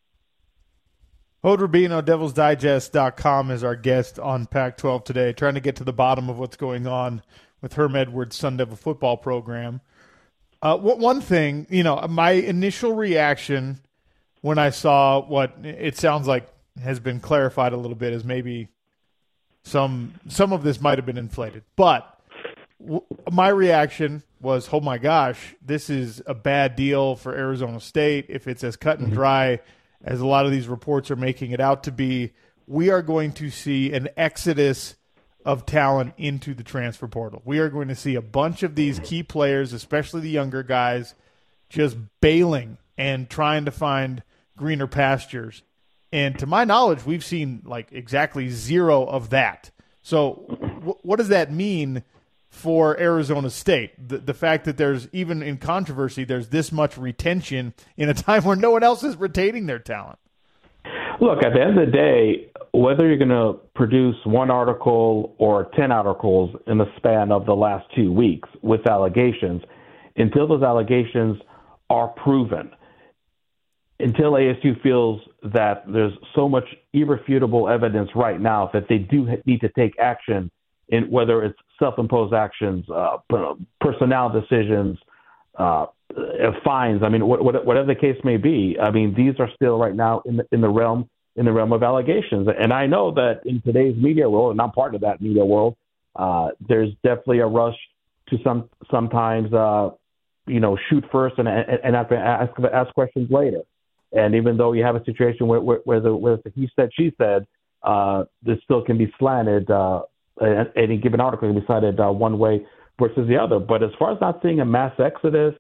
Hod 1.42 1.60
Rabino, 1.60 2.02
DevilsDigest.com 2.02 3.50
is 3.50 3.64
our 3.64 3.78
guest 3.78 4.20
on 4.20 4.46
Pac-12 4.46 5.06
today, 5.06 5.32
trying 5.32 5.54
to 5.54 5.62
get 5.62 5.78
to 5.78 5.86
the 5.86 5.94
bottom 5.94 6.30
of 6.30 6.38
what's 6.38 6.58
going 6.58 6.86
on 6.86 7.22
with 7.62 7.74
Herm 7.74 7.96
Edwards' 7.96 8.36
Sun 8.36 8.58
Devil 8.58 8.76
football 8.76 9.16
program. 9.16 9.80
Uh, 10.62 10.78
one 10.78 11.22
thing, 11.22 11.66
you 11.70 11.84
know, 11.84 12.06
my 12.10 12.32
initial 12.32 12.94
reaction 12.94 13.80
when 14.42 14.58
I 14.58 14.72
saw 14.72 15.22
what 15.26 15.54
it 15.64 15.98
sounds 15.98 16.28
like 16.28 16.48
has 16.82 17.00
been 17.00 17.20
clarified 17.20 17.74
a 17.74 17.78
little 17.78 17.96
bit 17.96 18.14
is 18.14 18.24
maybe 18.24 18.68
some 19.64 20.14
some 20.28 20.54
of 20.54 20.64
this 20.64 20.82
might 20.82 20.98
have 20.98 21.06
been 21.06 21.18
inflated, 21.18 21.64
but 21.76 22.20
w- 22.82 23.04
my 23.32 23.50
reaction 23.50 24.24
was, 24.42 24.70
"Oh 24.72 24.80
my 24.80 24.98
gosh, 24.98 25.56
this 25.62 25.90
is 25.90 26.22
a 26.26 26.34
bad 26.34 26.76
deal 26.76 27.16
for 27.16 27.36
Arizona 27.36 27.80
State. 27.80 28.26
If 28.30 28.48
it's 28.48 28.64
as 28.64 28.76
cut 28.76 29.00
and 29.00 29.08
mm-hmm. 29.08 29.16
dry 29.16 29.60
as 30.04 30.22
a 30.22 30.28
lot 30.28 30.46
of 30.46 30.52
these 30.52 30.68
reports 30.68 31.12
are 31.12 31.18
making 31.18 31.52
it 31.52 31.60
out 31.60 31.84
to 31.84 31.92
be, 31.92 32.32
we 32.68 32.90
are 32.90 33.02
going 33.02 33.32
to 33.34 33.50
see 33.50 33.94
an 33.94 34.10
exodus." 34.18 34.96
Of 35.46 35.66
talent 35.66 36.14
into 36.18 36.54
the 36.54 36.64
transfer 36.64 37.08
portal. 37.08 37.42
We 37.46 37.60
are 37.60 37.70
going 37.70 37.88
to 37.88 37.96
see 37.96 38.16
a 38.16 38.22
bunch 38.22 38.64
of 38.64 38.76
these 38.76 39.00
key 39.00 39.24
players, 39.24 39.74
especially 39.74 40.22
the 40.22 40.30
younger 40.30 40.64
guys, 40.64 41.16
just 41.70 41.98
bailing 42.22 42.78
and 42.98 43.30
trying 43.30 43.66
to 43.66 43.72
find 43.72 44.24
greener 44.58 44.88
pastures. 44.88 45.64
And 46.12 46.38
to 46.40 46.46
my 46.46 46.66
knowledge, 46.66 47.06
we've 47.06 47.24
seen 47.24 47.62
like 47.66 47.92
exactly 47.92 48.50
zero 48.50 49.06
of 49.06 49.30
that. 49.30 49.72
So, 50.02 50.46
w- 50.60 50.96
what 51.04 51.18
does 51.18 51.30
that 51.30 51.52
mean 51.52 52.04
for 52.50 53.00
Arizona 53.00 53.50
State? 53.50 54.10
The, 54.10 54.18
the 54.18 54.34
fact 54.34 54.66
that 54.66 54.78
there's 54.78 55.08
even 55.14 55.44
in 55.44 55.58
controversy, 55.58 56.24
there's 56.24 56.50
this 56.50 56.72
much 56.72 56.98
retention 56.98 57.74
in 57.96 58.10
a 58.10 58.14
time 58.16 58.44
where 58.44 58.56
no 58.56 58.72
one 58.72 58.84
else 58.84 59.04
is 59.04 59.16
retaining 59.16 59.68
their 59.68 59.80
talent. 59.80 60.20
Look, 61.22 61.44
at 61.44 61.54
the 61.54 61.62
end 61.62 61.78
of 61.78 61.86
the 61.86 61.92
day, 61.92 62.49
whether 62.74 63.08
you're 63.08 63.18
going 63.18 63.30
to 63.30 63.60
produce 63.76 64.16
one 64.26 64.52
article 64.52 65.36
or 65.38 65.70
10 65.76 65.92
articles 65.92 66.56
in 66.68 66.78
the 66.78 66.86
span 66.98 67.32
of 67.32 67.46
the 67.46 67.56
last 67.56 67.86
two 67.96 68.12
weeks 68.12 68.48
with 68.62 68.88
allegations, 68.88 69.62
until 70.16 70.48
those 70.48 70.64
allegations 70.64 71.38
are 71.90 72.10
proven, 72.10 72.72
until 74.00 74.34
ASU 74.34 74.82
feels 74.82 75.22
that 75.44 75.84
there's 75.88 76.14
so 76.36 76.48
much 76.48 76.66
irrefutable 76.94 77.68
evidence 77.68 78.10
right 78.16 78.40
now 78.40 78.70
that 78.74 78.88
they 78.88 79.00
do 79.00 79.28
need 79.46 79.62
to 79.62 79.70
take 79.70 79.98
action 80.00 80.50
in 80.90 81.10
whether 81.10 81.44
it's 81.44 81.60
self-imposed 81.78 82.34
actions, 82.34 82.86
uh, 82.90 83.18
personnel 83.80 84.30
decisions, 84.30 84.98
uh, 85.58 85.86
fines. 86.64 87.02
I 87.04 87.10
mean, 87.10 87.28
what, 87.28 87.44
what, 87.44 87.66
whatever 87.66 87.88
the 87.88 88.00
case 88.00 88.18
may 88.24 88.38
be. 88.38 88.78
I 88.82 88.90
mean, 88.90 89.14
these 89.16 89.36
are 89.40 89.50
still 89.56 89.78
right 89.78 89.96
now 89.96 90.22
in 90.26 90.38
the, 90.38 90.48
in 90.52 90.62
the 90.62 90.70
realm 90.70 91.10
in 91.40 91.46
the 91.46 91.54
realm 91.54 91.72
of 91.72 91.82
allegations. 91.82 92.50
And 92.60 92.74
I 92.74 92.86
know 92.86 93.12
that 93.12 93.40
in 93.46 93.62
today's 93.62 93.96
media 93.96 94.30
world, 94.30 94.52
and 94.52 94.62
I'm 94.62 94.72
part 94.72 94.94
of 94.94 95.02
that 95.02 95.22
media 95.22 95.46
world, 95.46 95.78
uh, 96.16 96.50
there's 96.68 96.90
definitely 97.02 97.40
a 97.40 97.48
rush 97.48 97.78
to 98.30 98.38
some 98.44 98.70
sometimes 98.92 99.52
uh, 99.54 99.92
you 100.46 100.60
know 100.60 100.78
shoot 100.90 101.06
first 101.12 101.40
and 101.40 101.48
and, 101.48 101.80
and 101.82 101.96
ask, 101.96 102.52
ask 102.74 102.94
questions 102.94 103.32
later. 103.32 103.62
And 104.12 104.36
even 104.36 104.58
though 104.58 104.74
you 104.74 104.84
have 104.84 104.98
a 104.98 105.06
situation 105.06 105.48
where 105.48 105.62
where, 105.62 105.80
where 105.86 106.02
the 106.02 106.14
where 106.14 106.38
the 106.44 106.52
he 106.54 106.70
said 106.76 106.90
she 106.94 107.14
said, 107.18 107.48
uh, 107.84 108.26
this 108.44 108.58
still 108.66 108.84
can 108.84 108.98
be 108.98 109.12
slanted. 109.18 109.72
Uh, 109.72 110.02
any 110.76 110.98
given 110.98 111.22
article 111.22 111.48
can 111.50 111.60
be 111.60 111.66
cited 111.68 112.02
uh, 112.02 112.10
one 112.10 112.38
way 112.38 112.66
versus 113.00 113.28
the 113.30 113.38
other. 113.38 113.60
But 113.60 113.82
as 113.82 113.92
far 113.98 114.12
as 114.12 114.18
not 114.20 114.42
seeing 114.42 114.60
a 114.60 114.66
mass 114.66 114.94
exodus, 115.00 115.54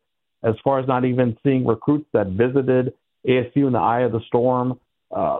as 0.43 0.55
far 0.61 0.79
as 0.79 0.87
not 0.87 1.05
even 1.05 1.37
seeing 1.41 1.65
recruits 1.65 2.07
that 2.13 2.27
visited 2.27 2.93
ASU 3.25 3.67
in 3.67 3.73
the 3.73 3.79
eye 3.79 4.01
of 4.01 4.11
the 4.11 4.21
storm, 4.27 4.79
uh, 5.11 5.39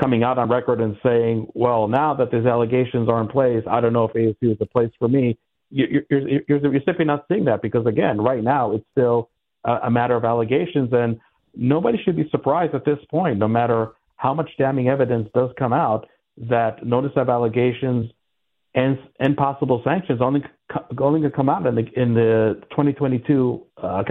coming 0.00 0.22
out 0.22 0.38
on 0.38 0.48
record 0.48 0.80
and 0.80 0.96
saying, 1.02 1.48
well, 1.54 1.88
now 1.88 2.14
that 2.14 2.30
these 2.30 2.46
allegations 2.46 3.08
are 3.08 3.20
in 3.20 3.28
place, 3.28 3.62
I 3.68 3.80
don't 3.80 3.92
know 3.92 4.04
if 4.04 4.12
ASU 4.12 4.52
is 4.52 4.58
the 4.58 4.66
place 4.66 4.90
for 4.98 5.08
me. 5.08 5.38
You're, 5.70 6.02
you're, 6.10 6.28
you're, 6.28 6.72
you're 6.72 6.82
simply 6.84 7.04
not 7.04 7.24
seeing 7.28 7.44
that 7.46 7.62
because, 7.62 7.86
again, 7.86 8.20
right 8.20 8.42
now 8.42 8.72
it's 8.72 8.84
still 8.92 9.30
a, 9.64 9.72
a 9.84 9.90
matter 9.90 10.16
of 10.16 10.24
allegations. 10.24 10.90
And 10.92 11.20
nobody 11.54 11.98
should 12.04 12.16
be 12.16 12.28
surprised 12.30 12.74
at 12.74 12.84
this 12.84 12.98
point, 13.10 13.38
no 13.38 13.48
matter 13.48 13.92
how 14.16 14.32
much 14.32 14.50
damning 14.58 14.88
evidence 14.88 15.28
does 15.34 15.50
come 15.58 15.72
out, 15.72 16.06
that 16.36 16.84
notice 16.84 17.12
of 17.16 17.28
allegations 17.28 18.10
and 18.74 18.98
and 19.18 19.36
possible 19.36 19.80
sanctions 19.84 20.20
only 20.20 20.42
only 21.00 21.20
going 21.20 21.22
to 21.22 21.30
come 21.30 21.48
out 21.48 21.66
in 21.66 21.74
the 21.74 21.84
in 21.96 22.14
the 22.14 22.60
2022 22.70 23.62
uh, 23.82 24.02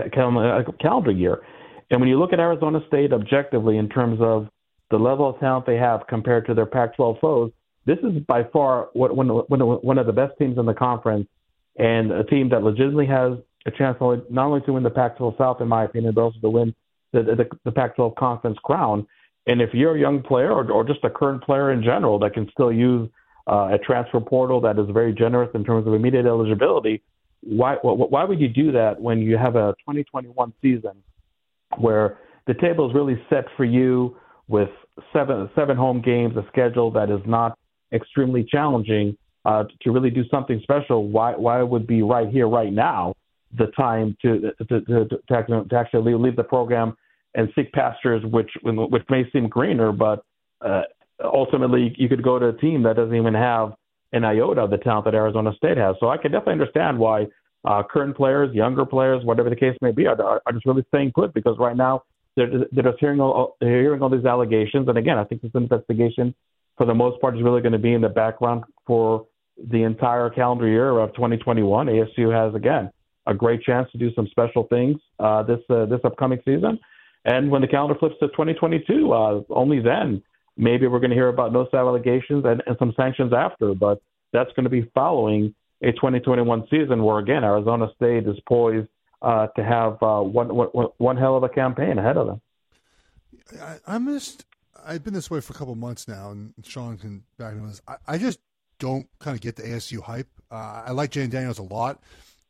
calendar 0.82 1.12
year. 1.12 1.42
And 1.92 2.00
when 2.00 2.10
you 2.10 2.20
look 2.20 2.34
at 2.34 2.40
Arizona 2.40 2.80
State 2.88 3.14
objectively 3.14 3.78
in 3.78 3.90
terms 3.90 4.20
of 4.20 4.48
the 4.98 5.04
level 5.04 5.30
of 5.30 5.38
talent 5.42 5.66
they 5.66 5.76
have 5.76 6.08
compared 6.08 6.46
to 6.46 6.54
their 6.54 6.66
Pac-12 6.66 7.20
foes, 7.20 7.52
this 7.86 7.98
is 8.00 8.24
by 8.28 8.44
far 8.46 8.90
one, 8.94 9.12
one, 9.12 9.60
one 9.60 9.98
of 9.98 10.06
the 10.06 10.14
best 10.14 10.34
teams 10.40 10.58
in 10.58 10.66
the 10.66 10.74
conference 10.74 11.28
and 11.78 12.12
a 12.14 12.24
team 12.24 12.48
that 12.50 12.64
legitimately 12.64 13.06
has 13.06 13.34
a 13.66 13.72
chance 13.72 13.98
not 14.30 14.46
only 14.46 14.62
to 14.62 14.72
win 14.72 14.84
the 14.84 14.90
Pac-12 14.90 15.38
South, 15.38 15.60
in 15.60 15.68
my 15.68 15.84
opinion, 15.84 16.14
but 16.14 16.22
also 16.22 16.40
to 16.40 16.50
win 16.50 16.74
the, 17.12 17.24
the, 17.24 17.50
the 17.66 17.72
Pac-12 17.74 18.16
conference 18.16 18.58
crown. 18.64 19.06
And 19.48 19.62
if 19.62 19.72
you're 19.74 19.98
a 19.98 20.00
young 20.00 20.24
player 20.24 20.52
or, 20.52 20.72
or 20.72 20.86
just 20.86 21.04
a 21.04 21.10
current 21.10 21.44
player 21.44 21.74
in 21.74 21.84
general 21.84 22.18
that 22.20 22.34
can 22.34 22.50
still 22.52 22.72
use 22.72 23.10
uh, 23.48 23.72
a 23.74 23.78
transfer 23.78 24.22
portal 24.22 24.62
that 24.62 24.80
is 24.80 24.86
very 24.94 25.14
generous 25.14 25.50
in 25.54 25.66
terms 25.66 25.86
of 25.86 25.94
immediate 25.94 26.26
eligibility, 26.26 27.04
why, 27.42 27.76
why 27.82 28.24
would 28.24 28.40
you 28.40 28.48
do 28.48 28.72
that 28.72 29.02
when 29.02 29.20
you 29.20 29.38
have 29.38 29.58
a 29.58 29.76
2021 29.80 30.54
season 30.62 30.94
where 31.78 32.18
the 32.48 32.54
table 32.54 32.90
is 32.90 32.96
really 32.96 33.22
set 33.30 33.44
for 33.58 33.66
you 33.66 34.16
with 34.48 34.70
seven 35.14 35.50
seven 35.56 35.78
home 35.78 36.02
games, 36.02 36.36
a 36.38 36.46
schedule 36.48 36.92
that 36.92 37.10
is 37.10 37.22
not 37.26 37.58
extremely 37.94 38.44
challenging 38.44 39.18
uh, 39.46 39.64
to 39.82 39.92
really 39.92 40.10
do 40.10 40.24
something 40.30 40.60
special? 40.64 41.08
Why 41.08 41.34
why 41.34 41.62
would 41.62 41.88
be 41.88 42.02
right 42.02 42.30
here, 42.30 42.48
right 42.48 42.72
now, 42.72 43.14
the 43.58 43.68
time 43.78 44.16
to 44.22 44.52
to, 44.70 44.82
to, 44.82 45.06
to, 45.06 45.64
to 45.70 45.76
actually 45.76 46.14
leave 46.14 46.36
the 46.36 46.44
program 46.44 46.96
and 47.36 47.50
seek 47.56 47.72
pastures 47.74 48.24
which 48.26 48.52
which 48.64 49.04
may 49.10 49.30
seem 49.32 49.48
greener, 49.48 49.92
but 49.92 50.24
uh, 50.62 50.84
ultimately 51.24 51.94
you 51.98 52.10
could 52.10 52.24
go 52.24 52.40
to 52.40 52.48
a 52.48 52.58
team 52.58 52.84
that 52.84 52.96
doesn't 52.96 53.16
even 53.16 53.34
have 53.34 53.74
an 54.14 54.24
iota 54.24 54.62
of 54.62 54.70
the 54.70 54.78
talent 54.78 55.06
that 55.06 55.14
Arizona 55.14 55.52
State 55.58 55.78
has. 55.78 55.96
So 56.00 56.10
I 56.10 56.18
can 56.18 56.32
definitely 56.32 56.54
understand 56.54 56.98
why 56.98 57.28
uh, 57.66 57.84
current 57.84 58.16
players, 58.16 58.54
younger 58.56 58.86
players, 58.86 59.24
whatever 59.26 59.50
the 59.50 59.56
case 59.56 59.78
may 59.82 59.92
be, 59.92 60.08
are, 60.08 60.20
are 60.22 60.54
just 60.54 60.66
really 60.66 60.86
staying 60.88 61.12
put 61.14 61.34
because 61.34 61.58
right 61.60 61.76
now 61.76 62.04
they're, 62.36 62.50
they're 62.72 62.84
just 62.84 63.00
hearing 63.00 63.20
all, 63.20 63.56
they're 63.60 63.82
hearing 63.82 64.02
all 64.02 64.10
these 64.10 64.26
allegations. 64.26 64.88
And 64.88 64.98
again, 64.98 65.18
I 65.18 65.24
think 65.24 65.42
this 65.42 65.52
investigation, 65.54 66.36
for 66.78 66.86
the 66.86 66.94
most 66.94 67.22
part, 67.22 67.36
is 67.36 67.44
really 67.44 67.62
going 67.62 67.74
to 67.74 67.80
be 67.80 67.94
in 67.94 68.02
the 68.02 68.10
background 68.10 68.64
for 68.86 69.26
the 69.72 69.84
entire 69.84 70.30
calendar 70.30 70.68
year 70.68 71.00
of 71.00 71.14
2021. 71.14 71.88
ASU 71.88 72.34
has 72.34 72.54
again 72.56 72.92
a 73.28 73.34
great 73.34 73.62
chance 73.64 73.90
to 73.92 73.98
do 73.98 74.14
some 74.14 74.28
special 74.28 74.64
things 74.68 74.98
uh, 75.20 75.44
this 75.44 75.60
uh, 75.70 75.86
this 75.86 76.02
upcoming 76.04 76.40
season. 76.46 76.80
And 77.24 77.50
when 77.50 77.62
the 77.62 77.68
calendar 77.68 77.96
flips 77.98 78.16
to 78.20 78.28
2022, 78.28 79.12
uh, 79.12 79.42
only 79.50 79.80
then 79.80 80.22
maybe 80.58 80.88
we're 80.88 81.00
going 81.00 81.10
to 81.10 81.16
hear 81.16 81.30
about 81.30 81.52
no 81.52 81.68
allegations 81.74 82.46
and, 82.46 82.62
and 82.68 82.76
some 82.78 82.94
sanctions 82.96 83.34
after. 83.34 83.74
But 83.74 84.02
that's 84.32 84.52
going 84.56 84.66
to 84.66 84.70
be 84.70 84.90
following 84.94 85.56
a 85.82 85.92
2021 85.92 86.68
season 86.70 87.04
where 87.04 87.20
again 87.20 87.44
Arizona 87.44 87.88
State 87.96 88.28
is 88.28 88.38
poised 88.48 88.88
uh, 89.22 89.48
to 89.48 89.64
have 89.64 90.02
uh, 90.02 90.22
one, 90.22 90.54
one, 90.54 90.88
one 90.98 91.18
hell 91.18 91.36
of 91.36 91.44
a 91.44 91.50
campaign 91.50 91.98
ahead 91.98 92.18
of 92.18 92.28
them. 92.28 92.42
I, 93.62 93.78
I'm 93.88 94.08
just, 94.08 94.46
I've 94.86 95.04
been 95.04 95.14
this 95.14 95.30
way 95.30 95.42
for 95.42 95.54
a 95.54 95.56
couple 95.56 95.76
months 95.76 96.08
now, 96.08 96.32
and 96.32 96.54
Sean 96.64 96.98
can 96.98 97.24
back 97.38 97.56
me 97.56 97.68
this. 97.68 97.82
I, 97.88 97.96
I 98.08 98.18
just 98.18 98.40
don't 98.80 99.08
kind 99.20 99.36
of 99.36 99.42
get 99.42 99.56
the 99.56 99.64
ASU 99.64 100.02
hype. 100.02 100.28
Uh, 100.52 100.84
I 100.88 100.92
like 100.92 101.12
Jayden 101.12 101.32
Daniels 101.32 101.60
a 101.60 101.64
lot. 101.64 102.02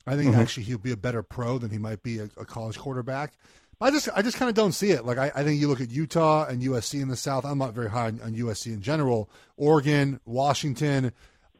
I 0.07 0.15
think 0.15 0.31
mm-hmm. 0.31 0.41
actually 0.41 0.63
he'll 0.63 0.77
be 0.77 0.91
a 0.91 0.97
better 0.97 1.23
pro 1.23 1.57
than 1.57 1.71
he 1.71 1.77
might 1.77 2.03
be 2.03 2.19
a, 2.19 2.29
a 2.37 2.45
college 2.45 2.77
quarterback. 2.77 3.33
But 3.79 3.87
I 3.87 3.91
just 3.91 4.09
I 4.15 4.21
just 4.21 4.37
kind 4.37 4.49
of 4.49 4.55
don't 4.55 4.71
see 4.71 4.91
it. 4.91 5.05
Like 5.05 5.17
I, 5.17 5.31
I, 5.35 5.43
think 5.43 5.59
you 5.59 5.67
look 5.67 5.81
at 5.81 5.89
Utah 5.89 6.45
and 6.45 6.61
USC 6.61 7.01
in 7.01 7.09
the 7.09 7.15
South. 7.15 7.43
I'm 7.45 7.57
not 7.57 7.73
very 7.73 7.89
high 7.89 8.07
on, 8.07 8.21
on, 8.21 8.33
USC 8.33 8.67
in 8.67 8.81
general. 8.81 9.29
Oregon, 9.57 10.19
Washington. 10.25 11.11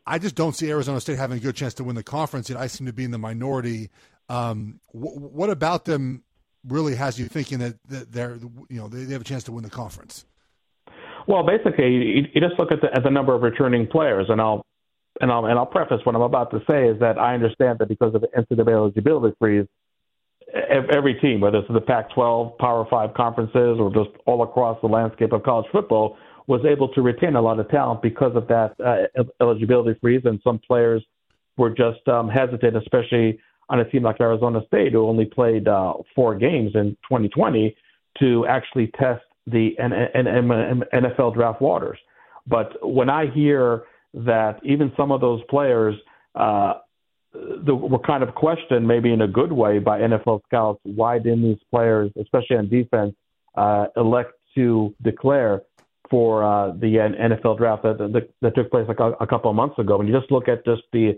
I 0.08 0.20
just 0.20 0.36
don't 0.36 0.56
see 0.56 0.70
Arizona 0.70 1.02
State 1.02 1.18
having 1.18 1.38
a 1.38 1.42
good 1.42 1.56
chance 1.56 1.74
to 1.76 1.84
win 1.84 1.96
the 1.96 2.04
conference. 2.04 2.50
Yet 2.50 2.60
I 2.60 2.68
seem 2.68 2.88
to 2.88 2.94
be 2.94 3.04
in 3.04 3.12
the 3.12 3.18
minority 3.18 3.90
um, 4.29 4.79
wh- 4.91 5.34
what 5.34 5.50
about 5.50 5.86
them 5.86 6.24
really 6.67 6.96
has 6.96 7.20
you 7.20 7.27
thinking 7.27 7.60
that, 7.60 7.75
that 7.89 8.12
they're 8.12 8.38
you 8.70 8.79
know 8.79 8.88
they, 8.88 9.03
they 9.03 9.13
have 9.13 9.22
a 9.22 9.25
chance 9.25 9.44
to 9.46 9.51
win 9.51 9.63
the 9.63 9.70
conference? 9.70 10.25
Well, 11.27 11.44
basically, 11.44 11.91
you, 11.91 12.24
you 12.34 12.41
just 12.41 12.60
look 12.60 12.72
at 12.72 12.82
the, 12.82 12.94
at 12.94 13.03
the 13.03 13.10
number 13.10 13.34
of 13.34 13.41
returning 13.41 13.88
players, 13.88 14.27
and 14.29 14.39
I'll 14.39 14.65
and 15.22 15.32
I'll 15.32 15.46
and 15.46 15.58
I'll 15.58 15.65
preface 15.65 16.00
what 16.03 16.15
I'm 16.15 16.22
about 16.22 16.51
to 16.51 16.60
say 16.67 16.88
is 16.88 17.00
that 17.00 17.17
I 17.17 17.34
understand 17.34 17.79
that 17.79 17.88
because 17.88 18.13
of 18.13 18.22
the 18.22 18.27
NCAA 18.27 18.74
eligibility 18.74 19.36
freeze, 19.39 19.67
every 20.53 21.15
team, 21.15 21.41
whether 21.41 21.60
it's 21.60 21.67
the 21.67 21.82
Pac-12, 21.82 22.58
Power 22.58 22.86
Five 22.89 23.13
conferences, 23.13 23.77
or 23.79 23.91
just 23.94 24.10
all 24.25 24.44
across 24.44 24.79
the 24.82 24.88
landscape 24.88 25.32
of 25.32 25.44
college 25.44 25.67
football, 25.72 26.17
was 26.48 26.62
able 26.65 26.89
to 26.89 27.01
retain 27.01 27.36
a 27.36 27.41
lot 27.41 27.60
of 27.60 27.70
talent 27.70 28.01
because 28.01 28.36
of 28.36 28.48
that 28.48 28.75
uh, 28.84 29.24
eligibility 29.41 29.98
freeze, 30.00 30.22
and 30.25 30.39
some 30.44 30.60
players 30.60 31.03
were 31.58 31.70
just 31.70 32.08
um, 32.08 32.29
hesitant, 32.29 32.75
especially 32.77 33.39
on 33.69 33.79
a 33.79 33.89
team 33.89 34.03
like 34.03 34.22
Arizona 34.22 34.62
State, 34.67 34.93
who 34.93 35.07
only 35.07 35.25
played 35.25 35.67
uh, 35.67 35.93
four 36.15 36.36
games 36.36 36.72
in 36.75 36.91
2020, 37.10 37.75
to 38.19 38.45
actually 38.48 38.91
test 39.00 39.24
the 39.48 39.75
NFL 39.79 41.34
draft 41.34 41.62
waters. 41.62 41.98
But 42.48 42.77
when 42.81 43.10
I 43.10 43.27
hear 43.27 43.84
that 44.13 44.60
even 44.63 44.91
some 44.95 45.12
of 45.12 45.22
those 45.22 45.41
players 45.50 45.95
uh, 46.36 46.75
were 47.34 48.00
kind 48.00 48.24
of 48.24 48.34
questioned, 48.36 48.88
maybe 48.88 49.12
in 49.12 49.22
a 49.22 49.27
good 49.27 49.51
way, 49.51 49.79
by 49.79 50.00
NFL 50.00 50.41
scouts, 50.45 50.79
why 50.84 51.19
didn't 51.19 51.43
these 51.43 51.63
players, 51.69 52.12
especially 52.19 52.57
on 52.57 52.69
defense, 52.69 53.15
uh, 53.55 53.88
elect 53.98 54.34
to 54.55 54.93
declare 55.01 55.63
for 56.10 56.43
uh, 56.43 56.72
the 56.72 56.95
NFL 56.95 57.57
draft 57.57 57.84
that, 57.84 57.98
that, 57.98 58.29
that 58.41 58.55
took 58.55 58.69
place 58.69 58.88
like 58.88 59.00
a, 59.00 59.12
a 59.19 59.27
couple 59.27 59.50
of 59.50 59.55
months 59.55 59.77
ago? 59.79 59.98
When 59.98 60.07
you 60.07 60.17
just 60.17 60.31
look 60.31 60.48
at 60.48 60.63
just 60.65 60.84
the 60.93 61.17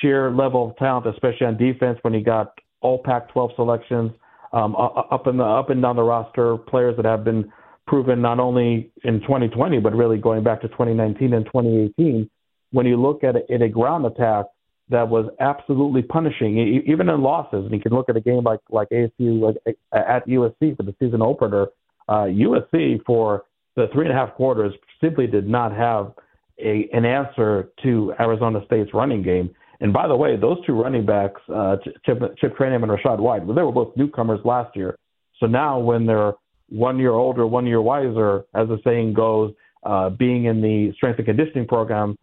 sheer 0.00 0.30
level 0.30 0.70
of 0.70 0.76
talent, 0.76 1.06
especially 1.06 1.46
on 1.46 1.56
defense, 1.56 1.98
when 2.02 2.14
he 2.14 2.20
got 2.20 2.58
all 2.80 3.02
Pac-12 3.04 3.54
selections 3.56 4.12
um, 4.52 4.76
up 4.76 5.26
in 5.26 5.36
the 5.38 5.44
up 5.44 5.70
and 5.70 5.80
down 5.80 5.96
the 5.96 6.02
roster, 6.02 6.56
players 6.56 6.96
that 6.96 7.04
have 7.04 7.24
been 7.24 7.50
proven 7.86 8.20
not 8.20 8.38
only 8.38 8.92
in 9.02 9.20
2020 9.22 9.80
but 9.80 9.92
really 9.94 10.18
going 10.18 10.44
back 10.44 10.60
to 10.60 10.68
2019 10.68 11.32
and 11.32 11.44
2018. 11.46 12.30
When 12.70 12.86
you 12.86 13.00
look 13.00 13.24
at 13.24 13.36
a, 13.36 13.52
at 13.52 13.62
a 13.62 13.68
ground 13.68 14.06
attack 14.06 14.46
that 14.88 15.08
was 15.08 15.26
absolutely 15.40 16.02
punishing, 16.02 16.82
even 16.86 17.08
in 17.08 17.22
losses, 17.22 17.64
and 17.64 17.72
you 17.72 17.80
can 17.80 17.92
look 17.92 18.08
at 18.08 18.16
a 18.16 18.20
game 18.20 18.44
like 18.44 18.60
like 18.70 18.88
ASU 18.90 19.40
like, 19.40 19.76
at 19.92 20.26
USC 20.26 20.76
for 20.76 20.82
the 20.82 20.94
season 20.98 21.22
opener. 21.22 21.68
Uh, 22.08 22.24
USC 22.24 23.02
for 23.06 23.44
the 23.76 23.86
three 23.92 24.06
and 24.06 24.12
a 24.12 24.18
half 24.18 24.34
quarters 24.34 24.74
simply 25.00 25.26
did 25.26 25.48
not 25.48 25.72
have 25.72 26.12
a, 26.58 26.88
an 26.92 27.04
answer 27.04 27.70
to 27.82 28.12
Arizona 28.20 28.60
State's 28.66 28.92
running 28.92 29.22
game. 29.22 29.54
And 29.82 29.92
by 29.92 30.06
the 30.06 30.14
way, 30.14 30.36
those 30.36 30.64
two 30.64 30.74
running 30.74 31.04
backs, 31.04 31.40
uh, 31.52 31.76
Chip, 32.06 32.20
Chip 32.38 32.56
Trayanum 32.56 32.84
and 32.84 32.92
Rachaad 32.92 33.18
White, 33.18 33.44
well, 33.44 33.56
they 33.56 33.62
were 33.62 33.72
both 33.72 33.96
newcomers 33.96 34.38
last 34.44 34.76
year. 34.76 34.96
So 35.40 35.46
now 35.46 35.80
when 35.80 36.06
they're 36.06 36.34
one 36.68 37.00
year 37.00 37.10
older, 37.10 37.48
one 37.48 37.66
year 37.66 37.82
wiser, 37.82 38.44
as 38.54 38.68
the 38.68 38.78
saying 38.84 39.14
goes, 39.14 39.52
uh, 39.82 40.10
being 40.10 40.44
in 40.44 40.62
the 40.62 40.92
strength 40.94 41.18
and 41.18 41.26
conditioning 41.26 41.66
program 41.66 42.16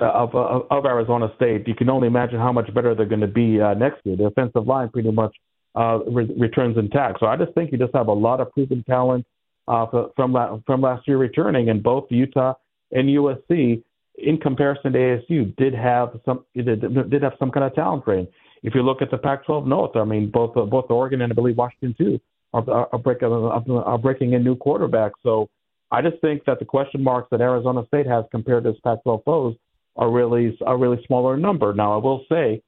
uh, 0.00 0.06
of, 0.06 0.34
of, 0.34 0.66
of 0.72 0.84
Arizona 0.84 1.32
State, 1.36 1.68
you 1.68 1.74
can 1.76 1.88
only 1.88 2.08
imagine 2.08 2.40
how 2.40 2.50
much 2.50 2.72
better 2.74 2.96
they're 2.96 3.06
going 3.06 3.20
to 3.20 3.28
be 3.28 3.60
uh, 3.60 3.74
next 3.74 4.04
year. 4.04 4.16
The 4.16 4.24
offensive 4.24 4.66
line 4.66 4.88
pretty 4.88 5.12
much 5.12 5.36
uh, 5.76 6.00
re- 6.10 6.34
returns 6.36 6.76
intact. 6.76 7.20
So 7.20 7.26
I 7.26 7.36
just 7.36 7.52
think 7.52 7.70
you 7.70 7.78
just 7.78 7.94
have 7.94 8.08
a 8.08 8.12
lot 8.12 8.40
of 8.40 8.50
proven 8.50 8.82
talent 8.88 9.24
uh, 9.68 9.86
from 10.16 10.32
la- 10.32 10.58
from 10.66 10.80
last 10.80 11.06
year 11.06 11.18
returning, 11.18 11.68
and 11.68 11.80
both 11.80 12.06
Utah 12.10 12.54
and 12.90 13.08
USC 13.08 13.84
in 14.16 14.38
comparison 14.38 14.92
to 14.92 14.98
ASU, 14.98 15.56
did 15.56 15.74
have 15.74 16.18
some 16.24 16.44
did 16.54 17.22
have 17.22 17.32
some 17.38 17.50
kind 17.50 17.64
of 17.64 17.74
talent 17.74 18.04
drain. 18.04 18.28
if 18.62 18.74
you 18.74 18.82
look 18.82 19.02
at 19.02 19.10
the 19.10 19.18
Pac-12 19.18 19.66
North, 19.66 19.96
I 19.96 20.04
mean, 20.04 20.30
both 20.30 20.54
both 20.54 20.90
Oregon 20.90 21.22
and 21.22 21.32
I 21.32 21.34
believe 21.34 21.56
Washington 21.56 21.94
too 21.98 22.20
are, 22.54 22.88
are, 22.92 22.98
breaking, 22.98 23.28
are 23.28 23.98
breaking 23.98 24.34
in 24.34 24.44
new 24.44 24.56
quarterbacks. 24.56 25.12
So 25.22 25.48
I 25.90 26.02
just 26.02 26.20
think 26.20 26.44
that 26.44 26.58
the 26.58 26.64
question 26.64 27.02
marks 27.02 27.28
that 27.30 27.40
Arizona 27.40 27.84
State 27.86 28.06
has 28.06 28.24
compared 28.30 28.64
to 28.64 28.70
its 28.70 28.80
Pac-12 28.80 29.24
foes 29.24 29.56
are 29.96 30.10
really 30.10 30.56
a 30.66 30.76
really 30.76 31.02
smaller 31.06 31.36
number. 31.36 31.72
Now 31.74 31.94
I 31.94 31.96
will 31.96 32.24
say 32.28 32.62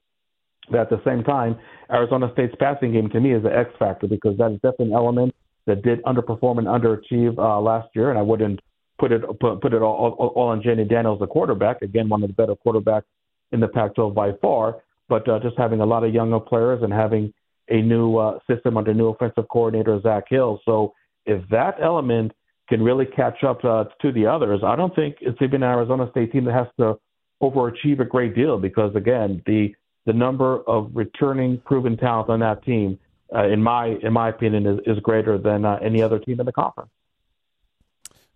that 0.70 0.80
at 0.80 0.90
the 0.90 1.02
same 1.04 1.22
time, 1.24 1.58
Arizona 1.90 2.30
State's 2.32 2.54
passing 2.58 2.92
game 2.92 3.10
to 3.10 3.20
me 3.20 3.32
is 3.32 3.42
the 3.42 3.56
X 3.56 3.70
factor 3.78 4.06
because 4.06 4.36
that 4.38 4.52
is 4.52 4.56
definitely 4.56 4.86
an 4.86 4.92
element 4.94 5.34
that 5.66 5.82
did 5.82 6.02
underperform 6.04 6.58
and 6.58 6.66
underachieve 6.66 7.38
uh, 7.38 7.60
last 7.60 7.88
year, 7.94 8.10
and 8.10 8.18
I 8.18 8.22
wouldn't 8.22 8.60
put 8.98 9.12
it 9.12 9.22
put, 9.40 9.60
put 9.60 9.74
it 9.74 9.82
all, 9.82 10.14
all, 10.18 10.28
all 10.28 10.48
on 10.48 10.62
Jayden 10.62 10.88
Daniels, 10.88 11.20
the 11.20 11.26
quarterback. 11.26 11.82
Again, 11.82 12.08
one 12.08 12.22
of 12.22 12.28
the 12.28 12.34
better 12.34 12.54
quarterbacks 12.54 13.04
in 13.52 13.60
the 13.60 13.68
Pac-12 13.68 14.14
by 14.14 14.32
far. 14.40 14.82
But 15.08 15.28
uh, 15.28 15.38
just 15.40 15.56
having 15.58 15.80
a 15.80 15.86
lot 15.86 16.04
of 16.04 16.14
younger 16.14 16.40
players 16.40 16.82
and 16.82 16.92
having 16.92 17.32
a 17.68 17.80
new 17.80 18.16
uh, 18.16 18.38
system 18.48 18.76
under 18.76 18.94
new 18.94 19.08
offensive 19.08 19.48
coordinator 19.48 20.00
Zak 20.02 20.24
Hill. 20.28 20.60
So 20.64 20.94
if 21.26 21.46
that 21.50 21.76
element 21.82 22.32
can 22.68 22.82
really 22.82 23.06
catch 23.06 23.44
up 23.44 23.64
uh, 23.64 23.84
to 24.02 24.12
the 24.12 24.26
others, 24.26 24.60
I 24.64 24.76
don't 24.76 24.94
think 24.94 25.16
it's 25.20 25.40
even 25.42 25.62
an 25.62 25.70
Arizona 25.70 26.08
State 26.10 26.32
team 26.32 26.44
that 26.44 26.54
has 26.54 26.66
to 26.78 26.98
overachieve 27.42 28.00
a 28.00 28.04
great 28.04 28.34
deal 28.34 28.58
because 28.58 28.94
again, 28.94 29.42
the 29.46 29.74
the 30.06 30.12
number 30.12 30.60
of 30.68 30.90
returning 30.92 31.58
proven 31.64 31.96
talent 31.96 32.28
on 32.28 32.40
that 32.40 32.62
team, 32.62 32.98
uh, 33.34 33.46
in 33.46 33.62
my 33.62 33.96
in 34.02 34.12
my 34.12 34.28
opinion, 34.28 34.66
is, 34.66 34.78
is 34.86 34.98
greater 35.00 35.38
than 35.38 35.64
uh, 35.64 35.78
any 35.82 36.02
other 36.02 36.18
team 36.18 36.40
in 36.40 36.46
the 36.46 36.52
conference. 36.52 36.90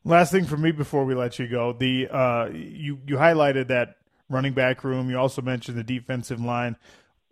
Last 0.05 0.33
thing 0.33 0.45
for 0.45 0.57
me 0.57 0.71
before 0.73 1.05
we 1.05 1.15
let 1.15 1.39
you 1.39 1.49
go, 1.49 1.73
the 1.73 2.09
uh, 2.09 2.49
you 2.53 3.01
you 3.07 3.17
highlighted 3.17 3.69
that 3.69 3.97
running 4.29 4.53
back 4.53 4.85
room. 4.85 5.11
You 5.11 5.19
also 5.19 5.43
mentioned 5.43 5.77
the 5.77 5.85
defensive 5.85 6.41
line. 6.41 6.77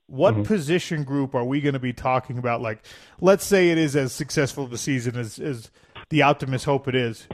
What 0.08 0.34
mm-hmm. 0.34 0.42
position 0.44 1.04
group 1.04 1.34
are 1.34 1.44
we 1.44 1.60
going 1.60 1.72
to 1.72 1.80
be 1.80 1.92
talking 1.92 2.38
about? 2.38 2.62
Like, 2.62 2.84
let's 3.20 3.44
say 3.44 3.70
it 3.70 3.78
is 3.78 3.96
as 3.96 4.12
successful 4.12 4.64
of 4.64 4.72
a 4.72 4.78
season 4.78 5.16
as, 5.16 5.38
as 5.38 5.70
the 6.10 6.22
optimists 6.22 6.64
hope 6.64 6.86
it 6.86 6.94
is. 6.94 7.26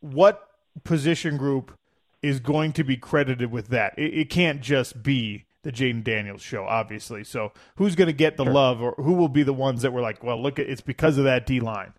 What 0.00 0.46
position 0.82 1.38
group 1.38 1.72
is 2.20 2.40
going 2.40 2.72
to 2.74 2.84
be 2.84 2.98
credited 2.98 3.50
with 3.50 3.68
that? 3.68 3.94
It, 3.96 4.12
it 4.14 4.30
can't 4.30 4.60
just 4.60 5.02
be 5.02 5.46
the 5.62 5.72
Jayden 5.72 6.04
Daniels 6.04 6.42
show, 6.42 6.66
obviously. 6.66 7.24
So, 7.24 7.52
who's 7.76 7.94
going 7.94 8.08
to 8.08 8.12
get 8.12 8.36
the 8.36 8.44
sure. 8.44 8.52
love, 8.52 8.82
or 8.82 8.92
who 8.98 9.14
will 9.14 9.30
be 9.30 9.42
the 9.42 9.54
ones 9.54 9.80
that 9.80 9.92
were 9.92 10.02
like, 10.02 10.22
well, 10.22 10.40
look, 10.40 10.58
it's 10.58 10.82
because 10.82 11.16
of 11.16 11.24
that 11.24 11.46
D 11.46 11.60
line? 11.60 11.94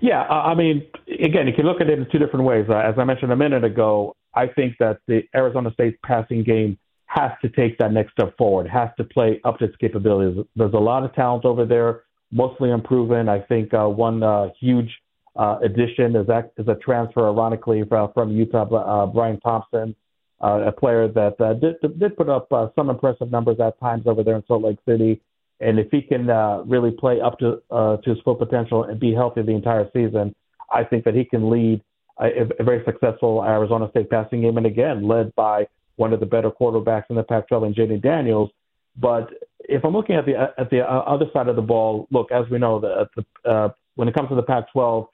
Yeah, 0.00 0.22
I 0.22 0.54
mean, 0.54 0.86
again, 1.22 1.46
you 1.46 1.54
can 1.54 1.64
look 1.64 1.80
at 1.80 1.88
it 1.88 1.98
in 1.98 2.06
two 2.10 2.18
different 2.18 2.44
ways. 2.44 2.66
Uh, 2.68 2.76
as 2.76 2.94
I 2.98 3.04
mentioned 3.04 3.32
a 3.32 3.36
minute 3.36 3.64
ago, 3.64 4.14
I 4.34 4.46
think 4.46 4.76
that 4.78 4.98
the 5.06 5.22
Arizona 5.34 5.72
State 5.72 6.00
passing 6.02 6.42
game 6.42 6.78
has 7.06 7.30
to 7.42 7.48
take 7.48 7.78
that 7.78 7.92
next 7.92 8.12
step 8.12 8.36
forward, 8.36 8.68
has 8.68 8.90
to 8.98 9.04
play 9.04 9.40
up 9.44 9.58
to 9.58 9.64
its 9.64 9.76
capabilities. 9.76 10.44
There's 10.56 10.74
a 10.74 10.78
lot 10.78 11.04
of 11.04 11.14
talent 11.14 11.44
over 11.44 11.64
there, 11.64 12.02
mostly 12.30 12.70
unproven. 12.70 13.28
I 13.28 13.40
think 13.40 13.72
uh, 13.72 13.86
one 13.86 14.22
uh, 14.22 14.48
huge 14.60 14.90
uh, 15.36 15.58
addition 15.62 16.16
is, 16.16 16.26
that, 16.26 16.52
is 16.58 16.68
a 16.68 16.74
transfer, 16.74 17.28
ironically, 17.28 17.82
from, 17.88 18.12
from 18.12 18.32
Utah, 18.32 18.64
uh, 18.64 19.06
Bryan 19.06 19.40
Thompson, 19.40 19.94
uh, 20.42 20.64
a 20.66 20.72
player 20.72 21.08
that 21.08 21.38
did, 21.60 21.98
did 21.98 22.16
put 22.16 22.28
up 22.28 22.48
some 22.74 22.90
impressive 22.90 23.30
numbers 23.30 23.58
at 23.60 23.78
times 23.80 24.06
over 24.06 24.22
there 24.22 24.36
in 24.36 24.44
Salt 24.46 24.62
Lake 24.64 24.78
City. 24.86 25.20
And 25.60 25.78
if 25.78 25.90
he 25.90 26.02
can 26.02 26.28
uh, 26.28 26.62
really 26.66 26.90
play 26.90 27.20
up 27.20 27.38
to 27.38 27.62
uh, 27.70 27.96
to 27.98 28.10
his 28.10 28.18
full 28.24 28.34
potential 28.34 28.84
and 28.84 29.00
be 29.00 29.14
healthy 29.14 29.42
the 29.42 29.52
entire 29.52 29.88
season, 29.92 30.34
I 30.70 30.84
think 30.84 31.04
that 31.04 31.14
he 31.14 31.24
can 31.24 31.50
lead 31.50 31.82
a, 32.20 32.42
a 32.58 32.64
very 32.64 32.84
successful 32.84 33.42
Arizona 33.42 33.88
State 33.90 34.10
passing 34.10 34.42
game, 34.42 34.56
and 34.56 34.66
again 34.66 35.06
led 35.06 35.34
by 35.34 35.66
one 35.96 36.12
of 36.12 36.20
the 36.20 36.26
better 36.26 36.50
quarterbacks 36.50 37.04
in 37.08 37.16
the 37.16 37.22
Pac-12 37.22 37.66
and 37.66 37.74
Jayden 37.74 38.02
Daniels. 38.02 38.50
But 38.98 39.30
if 39.60 39.84
I'm 39.84 39.94
looking 39.94 40.16
at 40.16 40.26
the 40.26 40.52
at 40.58 40.70
the 40.70 40.80
other 40.80 41.26
side 41.32 41.48
of 41.48 41.56
the 41.56 41.62
ball, 41.62 42.06
look, 42.10 42.30
as 42.32 42.48
we 42.50 42.58
know, 42.58 42.80
the, 42.80 43.08
the 43.16 43.50
uh, 43.50 43.68
when 43.94 44.08
it 44.08 44.14
comes 44.14 44.28
to 44.28 44.34
the 44.34 44.42
Pac-12, 44.42 45.06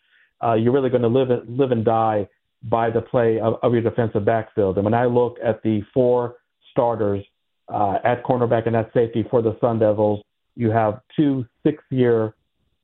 uh, 0.45 0.55
you're 0.55 0.73
really 0.73 0.91
going 0.91 1.03
to 1.03 1.09
live 1.09 1.29
live 1.49 1.71
and 1.71 1.85
die 1.85 2.29
by 2.65 2.91
the 2.91 3.01
play 3.01 3.41
of, 3.41 3.55
of 3.63 3.73
your 3.73 3.83
defensive 3.83 4.25
backfield. 4.25 4.77
And 4.77 4.85
when 4.85 4.95
I 4.95 5.07
look 5.07 5.37
at 5.45 5.63
the 5.63 5.83
four 5.93 6.37
starters 6.71 7.25
uh, 7.69 7.99
at 8.05 8.25
cornerback 8.25 8.67
and 8.67 8.77
at 8.77 8.93
safety 8.93 9.25
for 9.31 9.43
the 9.43 9.57
Sun 9.61 9.81
Devils, 9.81 10.23
you 10.55 10.71
have 10.71 11.01
two 11.17 11.45
six-year 11.65 12.35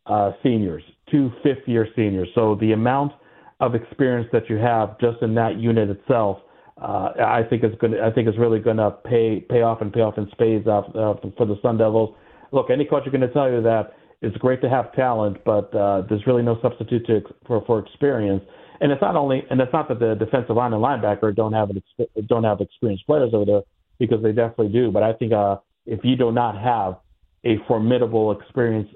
uh, 0.07 0.33
seniors, 0.43 0.83
two 1.11 1.31
fifth-year 1.43 1.89
seniors. 1.95 2.29
So 2.35 2.57
the 2.57 2.73
amount 2.73 3.13
of 3.61 3.75
experience 3.75 4.29
that 4.33 4.49
you 4.49 4.57
have 4.57 4.99
just 5.01 5.21
in 5.23 5.35
that 5.35 5.59
unit 5.59 5.91
itself, 5.91 6.39
uh, 6.81 7.11
I 7.19 7.43
think 7.49 7.65
is 7.65 7.73
going. 7.81 7.95
I 8.01 8.11
think 8.11 8.29
is 8.29 8.39
really 8.39 8.61
going 8.61 8.77
to 8.77 8.91
pay 8.91 9.41
pay 9.41 9.63
off 9.63 9.81
and 9.81 9.93
pay 9.93 10.01
off 10.01 10.17
in 10.17 10.29
spades 10.31 10.67
off, 10.67 10.87
uh, 10.95 11.15
for 11.37 11.47
the 11.47 11.57
Sun 11.61 11.79
Devils. 11.79 12.15
Look, 12.53 12.71
any 12.71 12.85
coach 12.85 13.05
is 13.05 13.11
going 13.11 13.21
to 13.23 13.33
tell 13.33 13.51
you 13.51 13.61
that 13.63 13.97
it's 14.23 14.37
great 14.39 14.61
to 14.63 14.69
have 14.69 14.93
talent, 14.95 15.39
but 15.45 15.75
uh, 15.75 16.03
there's 16.09 16.27
really 16.27 16.43
no 16.43 16.59
substitute 16.63 17.05
to, 17.07 17.21
for 17.47 17.65
for 17.67 17.81
experience. 17.81 18.43
And 18.81 18.93
it's 18.93 19.03
not 19.03 19.17
only, 19.17 19.43
and 19.51 19.61
it's 19.61 19.73
not 19.73 19.89
that 19.89 19.99
the 19.99 20.15
defensive 20.15 20.55
line 20.55 20.73
and 20.73 20.81
linebacker 20.81 21.35
don't 21.35 21.53
have 21.53 21.71
an, 21.71 21.83
don't 22.27 22.45
have 22.45 22.61
experienced 22.61 23.07
players 23.07 23.35
over 23.35 23.45
there 23.45 23.63
because 23.99 24.23
they 24.23 24.31
definitely 24.31 24.69
do. 24.69 24.93
But 24.93 25.03
I 25.03 25.13
think 25.15 25.33
uh, 25.33 25.57
if 25.85 26.05
you 26.05 26.15
do 26.15 26.31
not 26.31 26.57
have 26.57 26.97
a 27.45 27.59
formidable, 27.67 28.33
experienced 28.33 28.95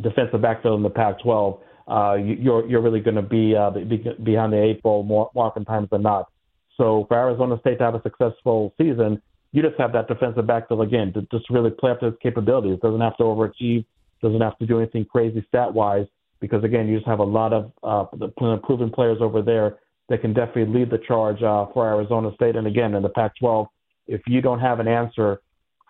defensive 0.00 0.40
backfield 0.40 0.76
in 0.76 0.82
the 0.82 0.90
Pac-12, 0.90 1.60
uh, 1.88 2.14
you're 2.14 2.68
you're 2.68 2.82
really 2.82 3.00
going 3.00 3.16
to 3.16 3.22
be, 3.22 3.56
uh, 3.56 3.70
be 3.70 4.04
behind 4.22 4.52
the 4.52 4.62
eight 4.62 4.82
ball 4.82 5.02
more, 5.02 5.30
more 5.34 5.46
oftentimes 5.46 5.88
than 5.90 6.02
not. 6.02 6.30
So 6.76 7.06
for 7.08 7.16
Arizona 7.16 7.58
State 7.60 7.78
to 7.78 7.84
have 7.84 7.94
a 7.94 8.02
successful 8.02 8.74
season, 8.78 9.20
you 9.52 9.62
just 9.62 9.78
have 9.80 9.92
that 9.94 10.06
defensive 10.06 10.46
backfield 10.46 10.82
again 10.82 11.12
to 11.14 11.22
just 11.32 11.48
really 11.50 11.70
play 11.70 11.90
up 11.90 12.00
to 12.00 12.08
its 12.08 12.18
capabilities. 12.22 12.78
Doesn't 12.82 13.00
have 13.00 13.16
to 13.16 13.22
overachieve, 13.24 13.84
doesn't 14.22 14.40
have 14.40 14.58
to 14.58 14.66
do 14.66 14.78
anything 14.78 15.06
crazy 15.06 15.44
stat 15.48 15.72
wise, 15.72 16.06
because 16.40 16.62
again, 16.62 16.86
you 16.88 16.96
just 16.96 17.08
have 17.08 17.20
a 17.20 17.24
lot 17.24 17.52
of 17.52 17.72
uh, 17.82 18.04
proven 18.36 18.90
players 18.90 19.18
over 19.20 19.40
there 19.42 19.78
that 20.08 20.20
can 20.20 20.32
definitely 20.32 20.80
lead 20.80 20.90
the 20.90 20.98
charge 20.98 21.42
uh, 21.42 21.66
for 21.72 21.86
Arizona 21.86 22.30
State. 22.34 22.56
And 22.56 22.66
again, 22.66 22.94
in 22.94 23.02
the 23.02 23.08
Pac-12, 23.08 23.66
if 24.06 24.20
you 24.26 24.40
don't 24.40 24.60
have 24.60 24.80
an 24.80 24.88
answer 24.88 25.40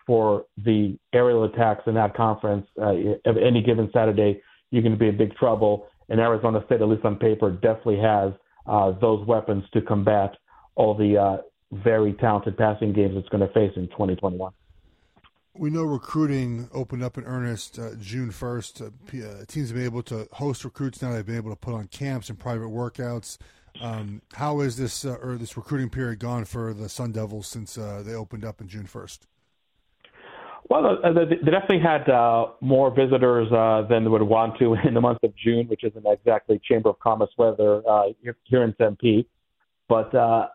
for 0.09 0.45
the 0.65 0.97
aerial 1.13 1.43
attacks 1.43 1.83
in 1.85 1.93
that 1.93 2.15
conference 2.15 2.65
uh, 2.81 2.95
of 3.27 3.37
any 3.37 3.61
given 3.61 3.91
Saturday, 3.93 4.41
you're 4.71 4.81
going 4.81 4.91
to 4.91 4.97
be 4.97 5.07
in 5.07 5.15
big 5.15 5.35
trouble. 5.35 5.85
And 6.09 6.19
Arizona 6.19 6.63
State, 6.65 6.81
at 6.81 6.87
least 6.87 7.05
on 7.05 7.17
paper, 7.17 7.51
definitely 7.51 7.99
has 7.99 8.33
uh, 8.65 8.93
those 8.99 9.23
weapons 9.27 9.63
to 9.71 9.83
combat 9.83 10.35
all 10.73 10.97
the 10.97 11.15
uh, 11.15 11.37
very 11.83 12.13
talented 12.13 12.57
passing 12.57 12.91
games 12.91 13.13
it's 13.17 13.29
going 13.29 13.47
to 13.47 13.53
face 13.53 13.71
in 13.75 13.87
2021. 13.89 14.51
We 15.53 15.69
know 15.69 15.83
recruiting 15.83 16.69
opened 16.73 17.03
up 17.03 17.19
in 17.19 17.25
earnest 17.25 17.77
uh, 17.77 17.91
June 18.01 18.31
1st. 18.31 18.81
Uh, 18.81 19.27
uh, 19.27 19.45
teams 19.45 19.69
have 19.69 19.75
been 19.75 19.85
able 19.85 20.01
to 20.03 20.27
host 20.31 20.65
recruits 20.65 21.03
now. 21.03 21.13
They've 21.13 21.23
been 21.23 21.35
able 21.35 21.51
to 21.51 21.55
put 21.55 21.75
on 21.75 21.85
camps 21.85 22.31
and 22.31 22.39
private 22.39 22.69
workouts. 22.69 23.37
Um, 23.79 24.23
how 24.33 24.61
is 24.61 24.75
this 24.75 25.05
uh, 25.05 25.17
or 25.21 25.35
this 25.35 25.55
recruiting 25.55 25.91
period 25.91 26.17
gone 26.17 26.45
for 26.45 26.73
the 26.73 26.89
Sun 26.89 27.11
Devils 27.11 27.45
since 27.45 27.77
uh, 27.77 28.01
they 28.03 28.15
opened 28.15 28.43
up 28.43 28.59
in 28.59 28.67
June 28.67 28.87
1st? 28.87 29.19
Well, 30.69 30.99
uh, 31.03 31.11
they 31.13 31.35
definitely 31.37 31.79
had 31.79 32.07
uh, 32.07 32.49
more 32.61 32.93
visitors 32.93 33.51
uh, 33.51 33.87
than 33.89 34.03
they 34.03 34.09
would 34.09 34.21
want 34.21 34.59
to 34.59 34.75
in 34.87 34.93
the 34.93 35.01
month 35.01 35.19
of 35.23 35.35
June, 35.35 35.67
which 35.67 35.83
isn't 35.83 36.05
exactly 36.05 36.61
Chamber 36.63 36.89
of 36.89 36.99
Commerce 36.99 37.31
weather 37.37 37.81
uh, 37.89 38.03
here 38.43 38.63
in 38.63 38.73
Tempe. 38.73 39.27
But 39.87 40.13
uh, 40.13 40.47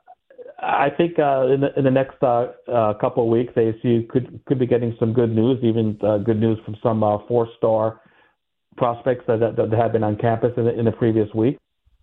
I 0.63 0.89
think 0.97 1.19
uh, 1.19 1.49
in, 1.49 1.61
the, 1.63 1.77
in 1.77 1.85
the 1.85 1.91
next 1.91 2.23
uh, 2.23 2.53
uh, 2.73 2.95
couple 2.95 3.25
of 3.25 3.31
weeks, 3.31 3.53
ASU 3.55 4.09
could 4.09 4.41
could 4.47 4.59
be 4.59 4.67
getting 4.67 4.97
some 5.01 5.13
good 5.13 5.35
news, 5.35 5.59
even 5.63 5.99
uh, 6.03 6.19
good 6.19 6.39
news 6.39 6.59
from 6.65 6.77
some 6.83 7.03
uh, 7.03 7.19
four-star 7.27 8.01
prospects 8.77 9.25
that, 9.27 9.41
that, 9.41 9.57
that 9.57 9.77
have 9.77 9.93
been 9.93 10.05
on 10.05 10.17
campus 10.17 10.53
in 10.57 10.65
the, 10.65 10.79
in 10.79 10.85
the 10.85 10.93
previous 10.93 11.29
week. 11.35 11.59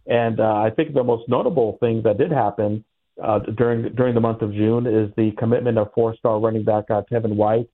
And 0.08 0.40
uh, 0.40 0.56
I 0.56 0.70
think 0.76 0.94
the 0.94 1.04
most 1.04 1.30
notable 1.30 1.78
thing 1.80 2.02
that 2.04 2.18
did 2.18 2.32
happen 2.32 2.84
uh, 3.24 3.40
during 3.40 3.94
during 3.96 4.16
the 4.16 4.22
month 4.22 4.42
of 4.42 4.52
June 4.52 4.86
is 4.86 5.10
the 5.16 5.32
commitment 5.38 5.78
of 5.78 5.88
four-star 5.94 6.40
running 6.40 6.66
back 6.66 6.86
uh, 6.90 7.04
Tevin 7.10 7.36
White 7.36 7.70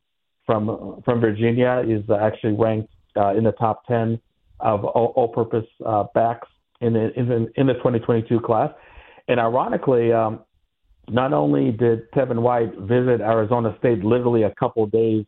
from 0.47 1.01
from 1.05 1.19
Virginia 1.19 1.83
is 1.85 2.03
actually 2.09 2.53
ranked 2.53 2.89
uh, 3.15 3.35
in 3.35 3.43
the 3.43 3.51
top 3.51 3.85
10 3.85 4.19
of 4.59 4.85
all, 4.85 5.13
all-purpose 5.15 5.67
uh, 5.85 6.05
backs 6.15 6.47
in 6.81 6.93
the, 6.93 7.11
in 7.19 7.27
the 7.27 7.47
in 7.55 7.67
the 7.67 7.73
2022 7.73 8.39
class. 8.39 8.71
And 9.27 9.39
ironically, 9.39 10.11
um, 10.11 10.39
not 11.09 11.33
only 11.33 11.71
did 11.71 12.09
Tevin 12.11 12.39
White 12.39 12.75
visit 12.79 13.21
Arizona 13.21 13.75
State 13.77 14.03
literally 14.03 14.43
a 14.43 14.53
couple 14.55 14.85
days 14.87 15.25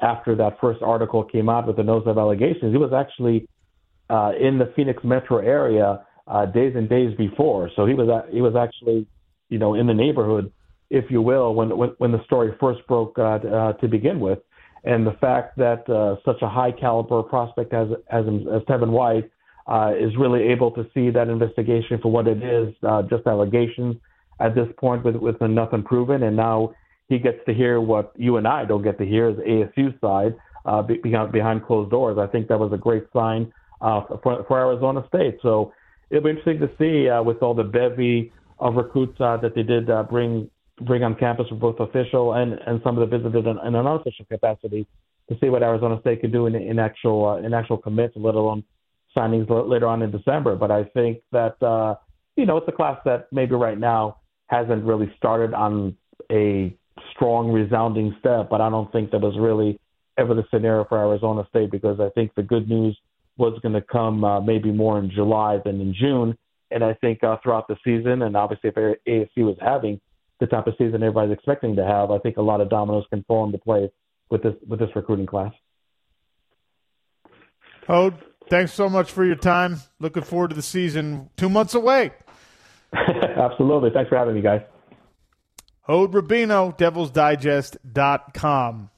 after 0.00 0.34
that 0.36 0.58
first 0.60 0.82
article 0.82 1.22
came 1.22 1.48
out 1.48 1.66
with 1.66 1.76
the 1.76 1.82
nose 1.82 2.02
of 2.06 2.18
allegations, 2.18 2.72
he 2.72 2.78
was 2.78 2.92
actually 2.92 3.48
uh, 4.10 4.32
in 4.40 4.58
the 4.58 4.72
Phoenix 4.74 5.04
metro 5.04 5.38
area 5.38 6.04
uh, 6.26 6.46
days 6.46 6.74
and 6.74 6.88
days 6.88 7.16
before. 7.16 7.70
So 7.76 7.86
he 7.86 7.94
was 7.94 8.08
he 8.32 8.40
was 8.40 8.56
actually 8.56 9.06
you 9.48 9.58
know 9.58 9.74
in 9.74 9.86
the 9.86 9.94
neighborhood, 9.94 10.50
if 10.90 11.10
you 11.10 11.22
will, 11.22 11.54
when 11.54 11.76
when, 11.76 11.90
when 11.98 12.12
the 12.12 12.24
story 12.24 12.54
first 12.58 12.86
broke 12.86 13.18
uh, 13.18 13.22
uh, 13.22 13.72
to 13.74 13.88
begin 13.88 14.18
with 14.18 14.38
and 14.84 15.06
the 15.06 15.12
fact 15.20 15.56
that 15.58 15.88
uh, 15.88 16.16
such 16.24 16.42
a 16.42 16.48
high 16.48 16.72
caliber 16.72 17.22
prospect 17.22 17.72
as 17.72 17.88
as 18.10 18.24
as 18.26 18.62
Tevin 18.62 18.90
White 18.90 19.30
uh, 19.66 19.92
is 19.98 20.16
really 20.16 20.42
able 20.44 20.70
to 20.72 20.84
see 20.92 21.10
that 21.10 21.28
investigation 21.28 21.98
for 22.02 22.10
what 22.10 22.26
it 22.26 22.42
is, 22.42 22.74
uh, 22.82 23.02
just 23.02 23.26
allegations 23.26 23.96
at 24.40 24.54
this 24.54 24.68
point 24.76 25.04
with 25.04 25.16
with 25.16 25.40
nothing 25.40 25.82
proven, 25.82 26.24
and 26.24 26.36
now 26.36 26.74
he 27.08 27.18
gets 27.18 27.38
to 27.46 27.54
hear 27.54 27.80
what 27.80 28.12
you 28.16 28.36
and 28.38 28.48
I 28.48 28.64
don't 28.64 28.82
get 28.82 28.98
to 28.98 29.04
hear 29.04 29.28
as 29.28 29.36
ASU 29.36 29.98
side 30.00 30.34
uh, 30.64 30.82
behind, 30.82 31.64
closed 31.64 31.90
doors. 31.90 32.18
I 32.18 32.26
think 32.26 32.48
that 32.48 32.58
was 32.58 32.72
a 32.72 32.76
great 32.78 33.04
sign 33.12 33.52
uh, 33.80 34.02
for, 34.22 34.44
for 34.46 34.58
Arizona 34.58 35.04
State. 35.08 35.38
So 35.42 35.72
it'll 36.10 36.24
be 36.24 36.30
interesting 36.30 36.60
to 36.60 36.70
see 36.78 37.08
uh, 37.08 37.22
with 37.22 37.42
all 37.42 37.54
the 37.54 37.64
bevy 37.64 38.32
of 38.58 38.76
recruits 38.76 39.20
uh, 39.20 39.36
that 39.38 39.54
they 39.54 39.62
did 39.62 39.90
uh, 39.90 40.04
bring 40.04 40.48
bring 40.80 41.02
on 41.02 41.14
campus 41.14 41.48
for 41.48 41.54
both 41.54 41.78
official 41.80 42.34
and, 42.34 42.54
and 42.66 42.80
some 42.82 42.98
of 42.98 43.08
the 43.08 43.16
visitors 43.18 43.44
in, 43.44 43.58
in 43.66 43.74
an 43.74 43.86
unofficial 43.86 44.24
capacity 44.24 44.86
to 45.28 45.36
see 45.40 45.48
what 45.48 45.62
Arizona 45.62 45.98
State 46.00 46.20
can 46.20 46.32
do 46.32 46.46
in, 46.46 46.54
in 46.54 46.78
actual 46.78 47.28
uh, 47.28 47.36
in 47.46 47.54
actual 47.54 47.76
commits, 47.76 48.14
let 48.16 48.34
alone 48.34 48.64
signings 49.16 49.48
l- 49.50 49.68
later 49.68 49.86
on 49.86 50.02
in 50.02 50.10
December. 50.10 50.56
But 50.56 50.70
I 50.70 50.84
think 50.84 51.18
that 51.32 51.62
uh, 51.62 51.96
you 52.36 52.46
know 52.46 52.56
it's 52.56 52.68
a 52.68 52.72
class 52.72 52.98
that 53.04 53.28
maybe 53.32 53.54
right 53.54 53.78
now 53.78 54.18
hasn't 54.46 54.84
really 54.84 55.12
started 55.16 55.54
on 55.54 55.96
a 56.30 56.76
strong, 57.14 57.50
resounding 57.50 58.14
step. 58.18 58.48
But 58.50 58.60
I 58.60 58.70
don't 58.70 58.90
think 58.92 59.10
that 59.12 59.20
was 59.20 59.36
really 59.38 59.78
ever 60.18 60.34
the 60.34 60.44
scenario 60.52 60.84
for 60.84 60.98
Arizona 60.98 61.46
State 61.48 61.70
because 61.70 62.00
I 62.00 62.08
think 62.10 62.34
the 62.34 62.42
good 62.42 62.68
news 62.68 62.98
was 63.36 63.58
going 63.62 63.74
to 63.74 63.80
come 63.80 64.24
uh, 64.24 64.40
maybe 64.40 64.70
more 64.70 64.98
in 64.98 65.10
July 65.10 65.58
than 65.64 65.80
in 65.80 65.94
June. 65.98 66.36
And 66.70 66.84
I 66.84 66.94
think 66.94 67.22
uh, 67.22 67.36
throughout 67.42 67.68
the 67.68 67.76
season, 67.84 68.22
and 68.22 68.36
obviously 68.36 68.70
if 68.74 68.96
ASU 69.06 69.44
was 69.44 69.56
having 69.60 70.00
the 70.42 70.48
type 70.48 70.66
of 70.66 70.74
season 70.76 71.04
everybody's 71.04 71.32
expecting 71.32 71.76
to 71.76 71.84
have, 71.84 72.10
I 72.10 72.18
think 72.18 72.36
a 72.36 72.42
lot 72.42 72.60
of 72.60 72.68
dominoes 72.68 73.04
can 73.10 73.22
fall 73.28 73.46
into 73.46 73.58
place 73.58 73.92
with 74.28 74.42
this 74.42 74.54
with 74.66 74.80
this 74.80 74.88
recruiting 74.96 75.26
class. 75.26 75.52
Hod, 77.86 78.18
thanks 78.50 78.72
so 78.72 78.88
much 78.88 79.12
for 79.12 79.24
your 79.24 79.36
time. 79.36 79.80
Looking 80.00 80.24
forward 80.24 80.50
to 80.50 80.56
the 80.56 80.62
season. 80.62 81.30
Two 81.36 81.48
months 81.48 81.74
away. 81.74 82.10
Absolutely. 82.92 83.90
Thanks 83.90 84.08
for 84.08 84.18
having 84.18 84.34
me, 84.34 84.42
guys. 84.42 84.62
Hod 85.82 86.10
Rabino, 86.12 86.76
devilsdigest.com. 86.76 88.90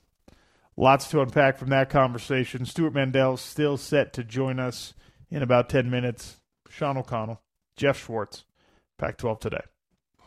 Lots 0.76 1.08
to 1.10 1.20
unpack 1.20 1.58
from 1.58 1.68
that 1.68 1.90
conversation. 1.90 2.66
Stewart 2.66 2.94
Mandel 2.94 3.36
still 3.36 3.76
set 3.76 4.12
to 4.14 4.24
join 4.24 4.58
us 4.58 4.94
in 5.30 5.42
about 5.42 5.68
10 5.68 5.90
minutes. 5.90 6.40
Sean 6.68 6.96
O'Connell, 6.96 7.42
Jeff 7.76 8.02
Schwartz, 8.02 8.44
Pac 8.98 9.18
12 9.18 9.40
today. 9.40 9.60